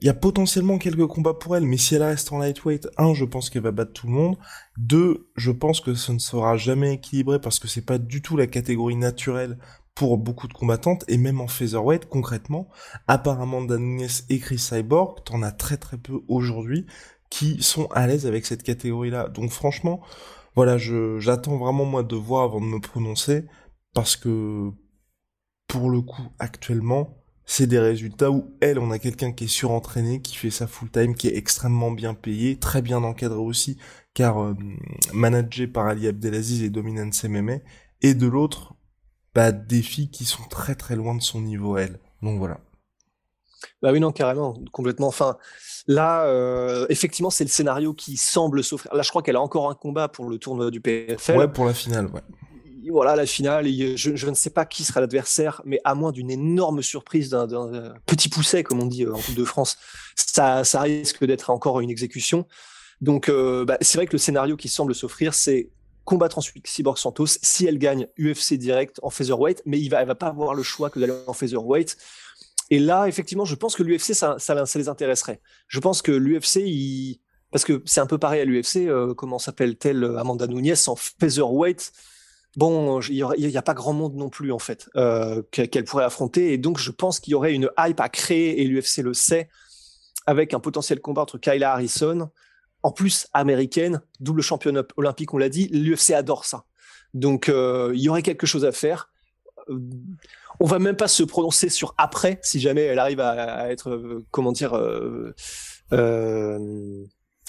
[0.00, 3.12] il y a potentiellement quelques combats pour elle, mais si elle reste en lightweight, un,
[3.12, 4.38] je pense qu'elle va battre tout le monde.
[4.78, 8.36] Deux, je pense que ce ne sera jamais équilibré parce que c'est pas du tout
[8.36, 9.58] la catégorie naturelle
[9.94, 12.68] pour beaucoup de combattantes, et même en featherweight, concrètement,
[13.08, 16.86] apparemment Nunes et Chris Cyborg, t'en as très très peu aujourd'hui
[17.30, 19.28] qui sont à l'aise avec cette catégorie-là.
[19.28, 20.00] Donc franchement,
[20.56, 23.46] voilà, je, j'attends vraiment moi de voir avant de me prononcer,
[23.94, 24.70] parce que
[25.68, 27.16] pour le coup, actuellement,
[27.46, 30.90] c'est des résultats où elle, on a quelqu'un qui est surentraîné, qui fait ça full
[30.90, 33.78] time, qui est extrêmement bien payé, très bien encadré aussi,
[34.14, 34.54] car euh,
[35.12, 37.58] managé par Ali Abdelaziz et Dominance MMA,
[38.02, 38.74] et de l'autre,
[39.34, 42.00] bah, des filles qui sont très très loin de son niveau elle.
[42.22, 42.60] Donc voilà.
[43.82, 45.08] Bah oui, non, carrément, complètement.
[45.08, 45.36] Enfin,
[45.86, 48.94] là, euh, effectivement, c'est le scénario qui semble s'offrir.
[48.94, 51.38] Là, je crois qu'elle a encore un combat pour le tournoi du PFL.
[51.38, 52.22] Ouais, pour la finale, ouais.
[52.90, 53.66] Voilà, la finale.
[53.68, 57.94] Je, je, ne sais pas qui sera l'adversaire, mais à moins d'une énorme surprise, d'un
[58.06, 59.76] petit pousset, comme on dit euh, en Coupe de France,
[60.16, 62.46] ça, ça risque d'être encore une exécution.
[63.00, 65.70] Donc, euh, bah, c'est vrai que le scénario qui semble s'offrir, c'est
[66.04, 70.08] combattre ensuite Cyborg Santos si elle gagne UFC direct en featherweight, mais il va, elle
[70.08, 71.96] va pas avoir le choix que d'aller en featherweight.
[72.70, 74.36] Et là, effectivement, je pense que l'UFC, ça,
[74.74, 75.40] les intéresserait.
[75.68, 77.18] Je pense que l'UFC,
[77.50, 81.92] parce que c'est un peu pareil à l'UFC, euh, comment s'appelle-t-elle Amanda Nunes en featherweight
[82.56, 86.52] Bon, il n'y a, pas grand monde non plus, en fait, euh, qu'elle pourrait affronter.
[86.52, 89.48] Et donc, je pense qu'il y aurait une hype à créer, et l'UFC le sait,
[90.26, 92.30] avec un potentiel combat entre Kyla Harrison,
[92.82, 96.64] en plus américaine, double championne olympique, on l'a dit, l'UFC adore ça.
[97.14, 99.10] Donc euh, il y aurait quelque chose à faire.
[100.60, 103.90] Euh, on va même pas se prononcer sur après, si jamais elle arrive à, être,
[103.90, 105.34] euh, comment dire, euh,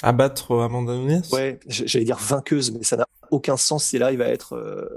[0.02, 1.24] abattre Amanda Nunes?
[1.32, 4.89] Ouais, j'allais dire vainqueuse, mais ça n'a aucun sens si elle arrive à être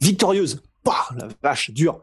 [0.00, 0.62] victorieuse.
[0.84, 2.02] Bah, la vache, dure.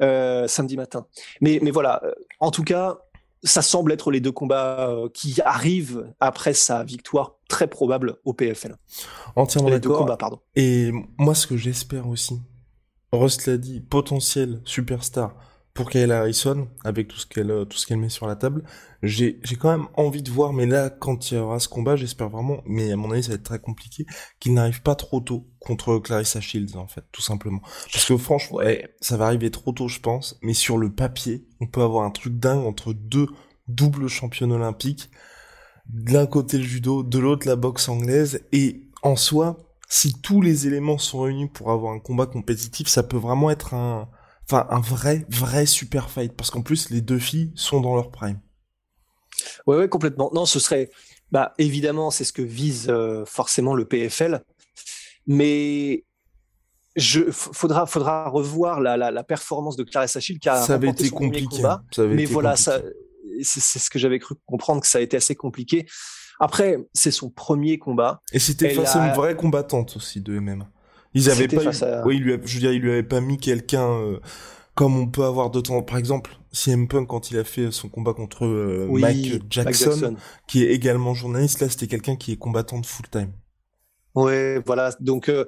[0.00, 1.06] samedi matin.
[1.40, 2.02] Mais, mais voilà,
[2.40, 2.98] en tout cas,
[3.46, 8.32] ça semble être les deux combats euh, qui arrivent après sa victoire très probable au
[8.32, 8.76] PFL.
[9.36, 10.16] Entièrement d'accord.
[10.18, 10.40] pardon.
[10.56, 12.40] Et moi, ce que j'espère aussi,
[13.12, 15.34] Rust l'a dit, potentiel superstar
[15.76, 18.64] pour Kayla Harrison, avec tout ce qu'elle euh, tout ce qu'elle met sur la table.
[19.02, 22.30] J'ai quand même envie de voir, mais là, quand il y aura ce combat, j'espère
[22.30, 24.06] vraiment, mais à mon avis, ça va être très compliqué,
[24.40, 27.60] qu'il n'arrive pas trop tôt contre Clarissa Shields, en fait, tout simplement.
[27.92, 28.60] Parce que franchement,
[29.00, 32.10] ça va arriver trop tôt, je pense, mais sur le papier, on peut avoir un
[32.10, 33.28] truc dingue entre deux
[33.68, 35.10] doubles championnes olympiques.
[35.88, 40.40] De l'un côté le judo, de l'autre la boxe anglaise, et en soi, si tous
[40.40, 44.08] les éléments sont réunis pour avoir un combat compétitif, ça peut vraiment être un,
[44.44, 48.10] enfin un vrai vrai super fight parce qu'en plus les deux filles sont dans leur
[48.10, 48.40] prime.
[49.66, 50.30] Ouais ouais complètement.
[50.34, 50.90] Non, ce serait
[51.30, 54.42] bah évidemment c'est ce que vise euh, forcément le PFL,
[55.26, 56.04] mais
[56.96, 60.88] je faudra faudra revoir la, la, la performance de Clarissa Shield qui a ça avait
[60.88, 61.56] été compliqué.
[61.56, 62.80] Combat, ça avait mais voilà ça
[63.42, 65.86] c'est ce que j'avais cru comprendre que ça a été assez compliqué.
[66.40, 68.20] Après, c'est son premier combat.
[68.32, 70.68] Et c'était face à une vraie combattante aussi de MMA.
[71.14, 71.62] Ils avaient pas,
[72.04, 74.20] oui, lui je veux dire, il lui avait pas mis quelqu'un euh,
[74.74, 75.82] comme on peut avoir de temps.
[75.82, 80.62] Par exemple, CM Punk quand il a fait son combat contre euh, Mike, Jackson, qui
[80.62, 83.32] est également journaliste, là c'était quelqu'un qui est combattant de full time.
[84.14, 84.90] Ouais, voilà.
[85.00, 85.46] Donc euh,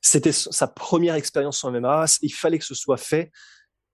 [0.00, 2.04] c'était sa première expérience en MMA.
[2.22, 3.32] Il fallait que ce soit fait.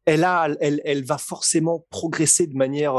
[0.09, 2.95] Elle va forcément progresser de manière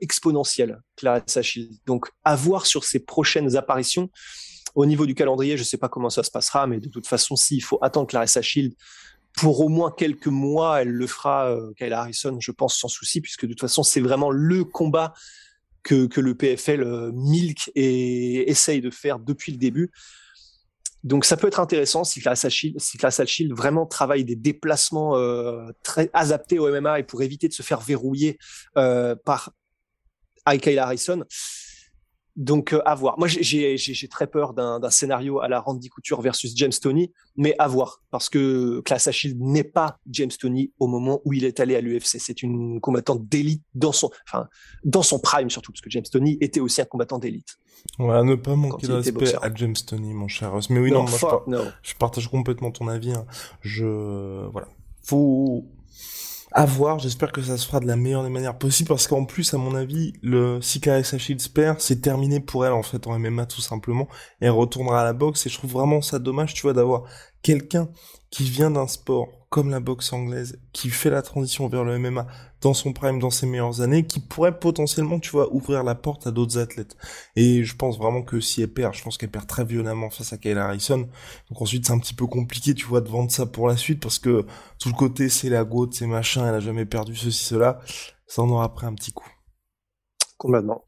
[0.00, 1.72] exponentielle, Clarissa Shield.
[1.86, 4.10] Donc, à voir sur ses prochaines apparitions.
[4.74, 7.06] Au niveau du calendrier, je ne sais pas comment ça se passera, mais de toute
[7.06, 8.74] façon, s'il faut attendre Clarissa Shield
[9.34, 13.42] pour au moins quelques mois, elle le fera, euh, Harrison, je pense, sans souci, puisque
[13.42, 15.12] de toute façon, c'est vraiment le combat
[15.82, 19.90] que, que le PFL euh, milk et essaye de faire depuis le début.
[21.04, 22.80] Donc ça peut être intéressant si Class Shield,
[23.26, 27.62] Shield vraiment travaille des déplacements euh, très adaptés au MMA et pour éviter de se
[27.62, 28.38] faire verrouiller
[28.78, 29.52] euh, par
[30.60, 31.24] Kyle Harrison.
[32.36, 33.18] Donc euh, à voir.
[33.18, 37.68] Moi j'ai très peur d'un scénario à la Randy Couture versus James Tony, mais à
[37.68, 41.76] voir parce que Class Shield n'est pas James Tony au moment où il est allé
[41.76, 42.18] à l'UFC.
[42.18, 44.48] C'est une combattante d'élite dans son, enfin
[44.84, 47.56] dans son prime surtout parce que James Tony était aussi un combattant d'élite.
[47.98, 50.70] Voilà, ne pas manquer de respect à James Tony, mon cher Ross.
[50.70, 51.44] Mais oui, non, moi,
[51.82, 53.12] je, partage complètement ton avis.
[53.12, 53.26] Hein.
[53.60, 54.68] Je, voilà,
[55.02, 55.66] faut
[56.54, 59.24] à voir, j'espère que ça se fera de la meilleure des manières possibles parce qu'en
[59.24, 63.18] plus, à mon avis, le si Clarissa Shields c'est terminé pour elle en fait en
[63.18, 64.08] MMA tout simplement.
[64.40, 67.04] Et elle retournera à la boxe et je trouve vraiment ça dommage, tu vois, d'avoir
[67.42, 67.88] quelqu'un
[68.34, 72.26] qui vient d'un sport comme la boxe anglaise, qui fait la transition vers le MMA
[72.60, 76.26] dans son prime, dans ses meilleures années, qui pourrait potentiellement, tu vois, ouvrir la porte
[76.26, 76.96] à d'autres athlètes.
[77.36, 80.32] Et je pense vraiment que si elle perd, je pense qu'elle perd très violemment face
[80.32, 81.08] à Kyle Harrison.
[81.48, 84.02] Donc ensuite, c'est un petit peu compliqué, tu vois, de vendre ça pour la suite,
[84.02, 84.44] parce que
[84.80, 87.78] tout le côté, c'est la goutte, c'est machin, elle a jamais perdu ceci, cela.
[88.26, 89.30] Ça en aura pris un petit coup.
[90.38, 90.82] Complètement.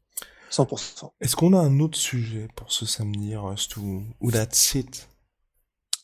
[0.51, 1.11] 100%.
[1.21, 5.07] Est-ce qu'on a un autre sujet pour ce samedi, Rust, ou, ou that's it?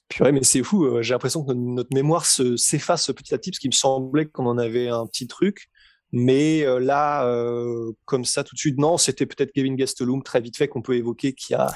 [0.09, 0.85] Purée, mais c'est fou.
[0.85, 4.45] Euh, j'ai l'impression que notre mémoire s'efface petit à petit parce qu'il me semblait qu'on
[4.45, 5.69] en avait un petit truc.
[6.11, 10.41] Mais euh, là, euh, comme ça, tout de suite, non, c'était peut-être Kevin Gastelum, très
[10.41, 11.73] vite fait, qu'on peut évoquer, qui a,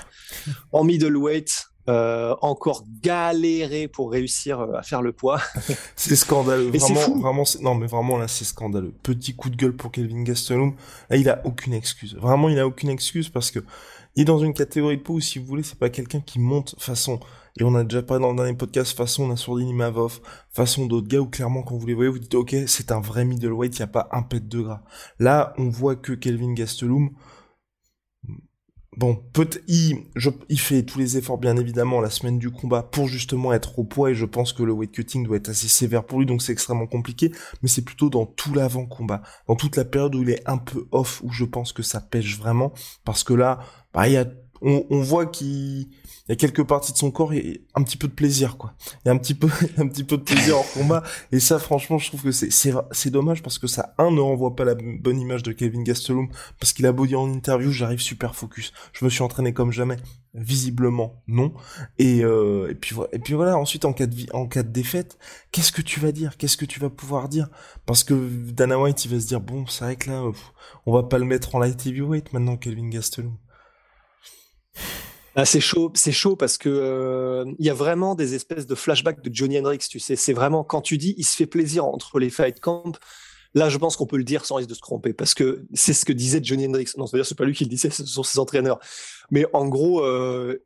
[0.71, 5.39] en middleweight, euh, encore galéré pour réussir à faire le poids.
[5.95, 6.69] c'est scandaleux.
[6.69, 7.21] Vraiment, fou.
[7.21, 8.93] vraiment, non, mais vraiment, là, c'est scandaleux.
[9.03, 10.75] Petit coup de gueule pour Kevin Gastelum.
[11.09, 12.15] Là, il a aucune excuse.
[12.15, 13.59] Vraiment, il a aucune excuse parce que
[14.15, 16.39] il est dans une catégorie de peau où, si vous voulez, c'est pas quelqu'un qui
[16.39, 17.19] monte façon
[17.59, 20.19] et on a déjà parlé dans le dernier podcast façon Nassourdine Imavov,
[20.51, 23.25] façon d'autres gars où clairement quand vous les voyez, vous dites ok, c'est un vrai
[23.25, 24.83] middleweight, il n'y a pas un pet de gras.
[25.17, 27.09] Là, on voit que Kelvin Gastelum,
[28.97, 30.03] bon, peut il,
[30.49, 33.83] il fait tous les efforts bien évidemment la semaine du combat pour justement être au
[33.83, 36.41] poids et je pense que le weight cutting doit être assez sévère pour lui donc
[36.41, 37.31] c'est extrêmement compliqué,
[37.61, 40.57] mais c'est plutôt dans tout l'avant combat, dans toute la période où il est un
[40.57, 42.73] peu off où je pense que ça pêche vraiment
[43.05, 43.59] parce que là,
[43.93, 44.25] bah il y a
[44.61, 45.87] on, voit qu'il
[46.29, 48.73] y a quelques parties de son corps et un petit peu de plaisir quoi.
[49.03, 51.59] Il y a un petit peu un petit peu de plaisir en combat et ça
[51.59, 52.49] franchement je trouve que c'est
[52.91, 56.29] c'est dommage parce que ça un ne renvoie pas la bonne image de Kevin Gastelum
[56.59, 58.73] parce qu'il a beau dire en interview j'arrive super focus.
[58.93, 59.97] Je me suis entraîné comme jamais.
[60.33, 61.53] Visiblement non.
[61.97, 65.17] Et euh, puis voilà et puis voilà ensuite en cas de en cas de défaite,
[65.51, 66.37] qu'est-ce que tu vas dire?
[66.37, 67.47] Qu'est-ce que tu vas pouvoir dire?
[67.85, 68.13] Parce que
[68.51, 70.23] Dana White il va se dire bon, c'est vrai que là
[70.85, 73.37] on va pas le mettre en light heavyweight maintenant Kevin Gastelum.
[75.35, 78.73] Ah, c'est chaud, c'est chaud parce que euh, il y a vraiment des espèces de
[78.73, 79.79] flashbacks de Johnny Hendrix.
[79.89, 82.93] Tu sais, c'est vraiment quand tu dis il se fait plaisir entre les fight camps.
[83.53, 85.93] Là, je pense qu'on peut le dire sans risque de se tromper parce que c'est
[85.93, 86.87] ce que disait Johnny Hendrix.
[86.97, 88.79] Non, c'est-à-dire c'est pas lui qui le disait, ce sont ses entraîneurs.
[89.29, 90.63] Mais en gros, euh,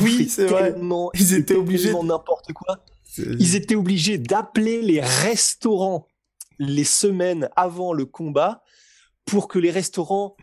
[0.00, 0.74] oui, c'est vrai.
[1.14, 2.78] Ils étaient obligés n'importe quoi.
[3.18, 6.06] Ils étaient obligés d'appeler les restaurants
[6.58, 8.62] les semaines avant le combat
[9.24, 10.36] pour que les restaurants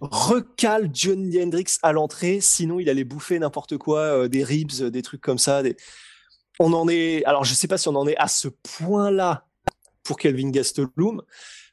[0.00, 5.02] recale Johnny Hendrix à l'entrée, sinon il allait bouffer n'importe quoi, euh, des ribs, des
[5.02, 5.62] trucs comme ça.
[6.60, 9.46] On en est, alors je sais pas si on en est à ce point-là
[10.02, 11.22] pour Kelvin Gastelum,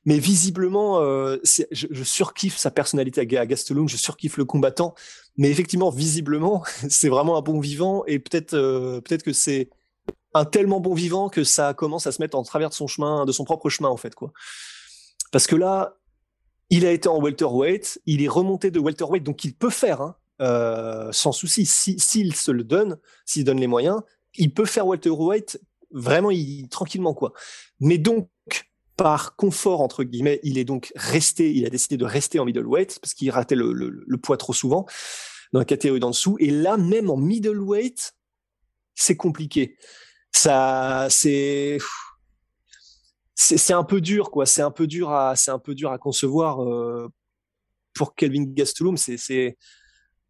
[0.06, 1.38] mais visiblement, euh,
[1.72, 4.94] je, surkiffe sa personnalité à Gastelum, je surkiffe le combattant,
[5.38, 9.70] mais effectivement, visiblement, c'est vraiment un bon vivant et peut-être, euh, peut-être que c'est
[10.34, 13.26] un tellement bon vivant que ça commence à se mettre en travers de son chemin,
[13.26, 14.32] de son propre chemin en fait quoi.
[15.32, 15.98] Parce que là,
[16.76, 20.18] il a été en welterweight, il est remonté de welterweight, donc il peut faire, hein,
[20.42, 24.02] euh, sans souci, s'il se le donne, s'il donne les moyens,
[24.36, 25.58] il peut faire welterweight
[25.92, 27.32] vraiment il, tranquillement quoi.
[27.80, 28.30] Mais donc
[28.98, 33.00] par confort entre guillemets, il est donc resté, il a décidé de rester en middleweight
[33.00, 34.86] parce qu'il ratait le, le, poids trop souvent
[35.54, 36.36] dans la catégorie d'en dessous.
[36.40, 38.14] Et là même en middleweight,
[38.96, 39.78] c'est compliqué.
[40.34, 41.78] Ça, c'est
[43.36, 44.46] c'est un peu dur, quoi.
[44.46, 47.10] C'est un peu dur à, c'est un peu dur à concevoir euh,
[47.94, 48.98] pour Kelvin Gastelum.
[48.98, 49.58] C'est, c'est,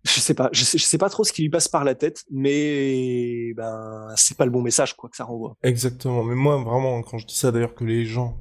[0.04, 1.96] je sais pas, je sais, je sais pas trop ce qui lui passe par la
[1.96, 5.56] tête, mais ben c'est pas le bon message, quoi, que ça renvoie.
[5.64, 6.24] Exactement.
[6.24, 8.40] Mais moi, vraiment, quand je dis ça, d'ailleurs, que les gens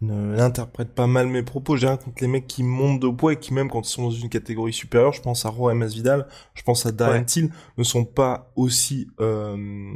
[0.00, 1.76] n'interprètent pas mal mes propos.
[1.76, 4.04] J'ai rien contre les mecs qui montent de poids et qui même quand ils sont
[4.04, 7.82] dans une catégorie supérieure, je pense à Roy Vidal, je pense à Darren Till, ne
[7.82, 9.94] sont pas aussi euh,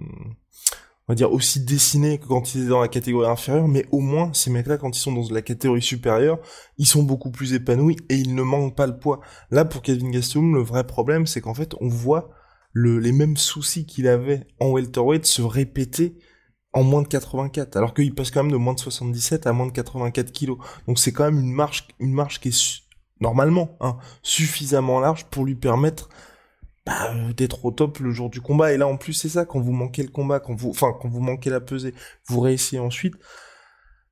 [1.11, 3.99] on va dire aussi dessiné que quand ils étaient dans la catégorie inférieure, mais au
[3.99, 6.39] moins ces mecs-là, quand ils sont dans la catégorie supérieure,
[6.79, 9.19] ils sont beaucoup plus épanouis et ils ne manquent pas le poids.
[9.51, 12.31] Là, pour Kevin Gastelum, le vrai problème, c'est qu'en fait, on voit
[12.73, 16.17] le, les mêmes soucis qu'il avait en welterweight se répéter
[16.73, 19.67] en moins de 84, alors qu'il passe quand même de moins de 77 à moins
[19.67, 20.59] de 84 kilos.
[20.87, 22.83] Donc c'est quand même une marge, une marge qui est
[23.21, 26.09] normalement hein, suffisamment large pour lui permettre
[26.87, 28.73] bah, euh, d'être au top le jour du combat.
[28.73, 31.09] Et là, en plus, c'est ça, quand vous manquez le combat, quand vous, enfin, quand
[31.09, 31.95] vous manquez la pesée,
[32.27, 33.15] vous réessayez ensuite,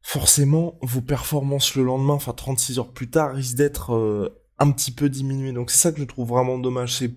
[0.02, 4.92] forcément, vos performances le lendemain, enfin, 36 heures plus tard, risquent d'être euh, un petit
[4.92, 5.52] peu diminuées.
[5.52, 6.96] Donc, c'est ça que je trouve vraiment dommage.
[6.96, 7.16] C'est,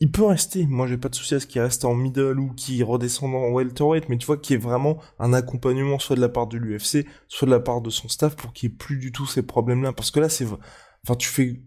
[0.00, 0.66] il peut rester.
[0.66, 3.50] Moi, j'ai pas de souci à ce qu'il reste en middle ou qu'il redescende en
[3.50, 6.56] welterweight, mais tu vois qu'il y ait vraiment un accompagnement soit de la part de
[6.56, 9.42] l'UFC, soit de la part de son staff pour qu'il ait plus du tout ces
[9.42, 9.92] problèmes-là.
[9.92, 11.60] Parce que là, c'est, enfin, tu fais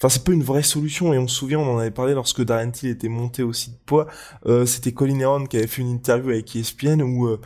[0.00, 2.42] Enfin, c'est pas une vraie solution et on se souvient, on en avait parlé lorsque
[2.42, 4.06] Darren Till était monté aussi de poids.
[4.46, 7.38] Euh, c'était Colin Heron qui avait fait une interview avec ESPN où euh,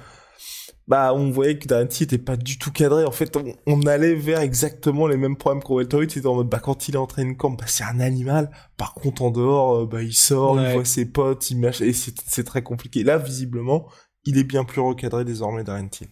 [0.86, 3.04] bah on voyait que Darren Till était pas du tout cadré.
[3.04, 3.36] En fait,
[3.66, 6.12] on, allait vers exactement les mêmes problèmes qu'au welterweight.
[6.12, 8.48] C'était en mode bah quand il est entré une camp, bah c'est un animal.
[8.76, 11.92] Par contre en dehors, euh, bah il sort, il voit ses potes, il mâche et
[11.92, 13.02] c'est très compliqué.
[13.02, 13.88] Là, visiblement,
[14.24, 16.08] il est bien plus recadré désormais Darren Till.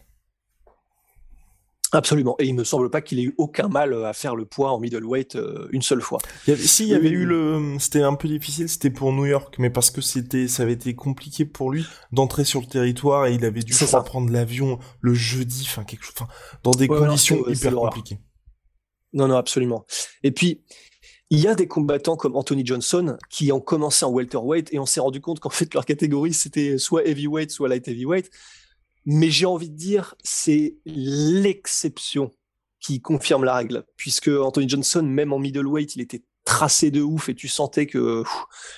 [1.92, 2.36] Absolument.
[2.38, 4.72] Et il me semble pas qu'il ait eu aucun mal euh, à faire le poids
[4.72, 6.18] en middleweight euh, une seule fois.
[6.56, 9.68] si, il y avait eu le, c'était un peu difficile, c'était pour New York, mais
[9.68, 13.44] parce que c'était, ça avait été compliqué pour lui d'entrer sur le territoire et il
[13.44, 16.28] avait dû prendre l'avion le jeudi, enfin quelque chose, enfin,
[16.62, 18.18] dans des conditions hyper compliquées.
[19.12, 19.84] Non, non, absolument.
[20.22, 20.62] Et puis,
[21.28, 24.86] il y a des combattants comme Anthony Johnson qui ont commencé en welterweight et on
[24.86, 28.30] s'est rendu compte qu'en fait leur catégorie c'était soit heavyweight, soit light heavyweight
[29.04, 32.30] mais j'ai envie de dire, c'est l'exception
[32.80, 37.28] qui confirme la règle, puisque Anthony Johnson, même en middleweight, il était tracé de ouf
[37.28, 38.24] et tu sentais que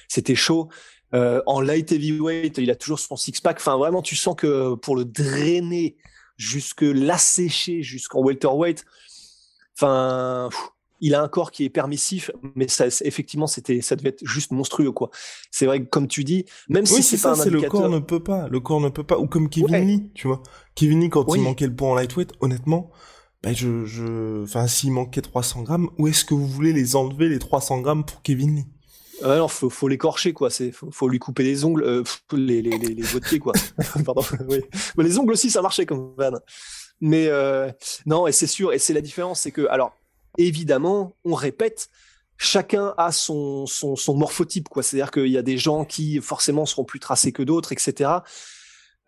[0.08, 0.68] c'était chaud.
[1.14, 3.56] Euh, en light heavyweight, il a toujours son six-pack.
[3.58, 5.96] Enfin, vraiment, tu sens que pour le drainer
[6.36, 8.84] jusque l'assécher jusqu'en welterweight,
[9.76, 10.50] enfin,
[11.00, 14.52] il a un corps qui est permissif, mais ça, effectivement, c'était, ça devait être juste
[14.52, 15.10] monstrueux, quoi.
[15.50, 18.22] C'est vrai que, comme tu dis, même si c'est pas un le corps ne peut
[18.22, 20.42] pas, le corps ne peut pas, ou comme Kevin Lee, tu vois.
[20.74, 22.90] Kevin Lee, quand il manquait le poids en lightweight, honnêtement,
[23.42, 27.28] bah, je, je, enfin, s'il manquait 300 grammes, où est-ce que vous voulez les enlever,
[27.28, 28.66] les 300 grammes pour Kevin Lee?
[29.22, 30.50] Alors, faut, faut l'écorcher, quoi.
[30.50, 33.52] C'est, faut, lui couper les ongles, euh, les, les, les, les pieds, quoi.
[34.04, 34.60] Pardon, oui.
[34.96, 36.32] Mais les ongles aussi, ça marchait comme van.
[37.00, 37.70] Mais euh,
[38.06, 39.92] non, et c'est sûr, et c'est la différence, c'est que, alors,
[40.38, 41.88] évidemment, on répète,
[42.36, 44.82] chacun a son, son, morphotype, quoi.
[44.82, 48.10] C'est-à-dire qu'il y a des gens qui forcément seront plus tracés que d'autres, etc.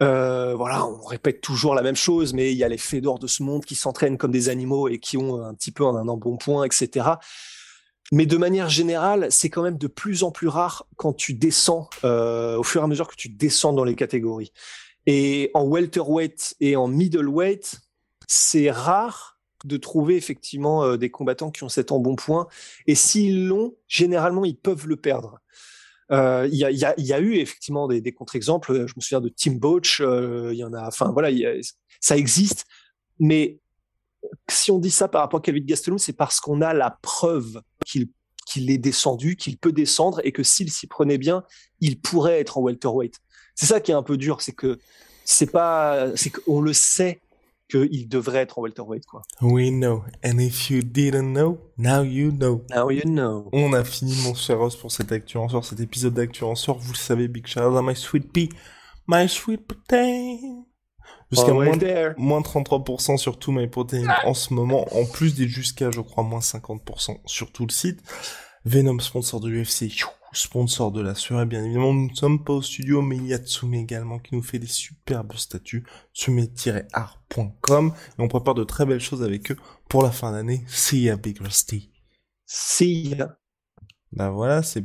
[0.03, 3.27] Euh, voilà, on répète toujours la même chose, mais il y a les fédors de
[3.27, 6.65] ce monde qui s'entraînent comme des animaux et qui ont un petit peu un embonpoint,
[6.65, 7.07] etc.
[8.13, 11.89] Mais de manière générale, c'est quand même de plus en plus rare quand tu descends,
[12.05, 14.53] euh, au fur et à mesure que tu descends dans les catégories.
[15.07, 17.81] Et en welterweight et en middleweight,
[18.29, 19.36] c'est rare
[19.67, 22.47] de trouver effectivement euh, des combattants qui ont cet embonpoint.
[22.87, 25.41] Et s'ils l'ont, généralement, ils peuvent le perdre.
[26.13, 28.87] Euh, il y, a, y, a, eu effectivement des, des contre-exemples.
[28.87, 30.01] Je me souviens de Tim Boach.
[30.01, 30.87] Euh, il y en a.
[30.87, 31.31] Enfin voilà,
[32.01, 32.65] ça existe.
[33.19, 33.59] Mais
[34.49, 37.61] si on dit ça par rapport à Calvin Gastelum, c'est parce qu'on a la preuve
[37.85, 38.09] qu'il
[38.47, 41.43] qu'il est descendu, qu'il peut descendre et que s'il s'y prenait bien,
[41.81, 43.19] il pourrait être en welterweight.
[43.57, 44.79] C'est ça qui est un peu dur, c'est que
[45.25, 47.21] c'est pas, c'est qu'on le sait
[47.69, 49.23] qu'il devrait être en welterweight, quoi.
[49.41, 50.05] We know.
[50.25, 52.65] And if you didn't know, now you know.
[52.71, 53.49] Now you know.
[53.53, 56.55] On a fini mon cher Ross pour cette actu en sort, cet épisode d'actu en
[56.55, 56.79] sort.
[56.79, 58.49] Vous le savez, big shout out à my sweet pea,
[59.09, 60.65] my sweet protein.
[61.33, 61.73] Jusqu'à moins,
[62.17, 66.23] moins 33% sur tout my protein en ce moment, en plus des jusqu'à, je crois,
[66.23, 68.01] moins 50% sur tout le site.
[68.65, 69.89] Venom, sponsor de l'UFC
[70.37, 71.93] sponsor de la soirée, bien évidemment.
[71.93, 74.59] Nous ne sommes pas au studio, mais il y a Tsume également qui nous fait
[74.59, 75.87] des superbes statues.
[76.15, 77.93] Tsume-art.com.
[78.19, 79.57] Et on prépare de très belles choses avec eux
[79.89, 80.65] pour la fin d'année.
[80.69, 81.91] See ya, Big Rusty.
[82.45, 83.39] See ya.
[84.13, 84.85] Bah voilà, c'est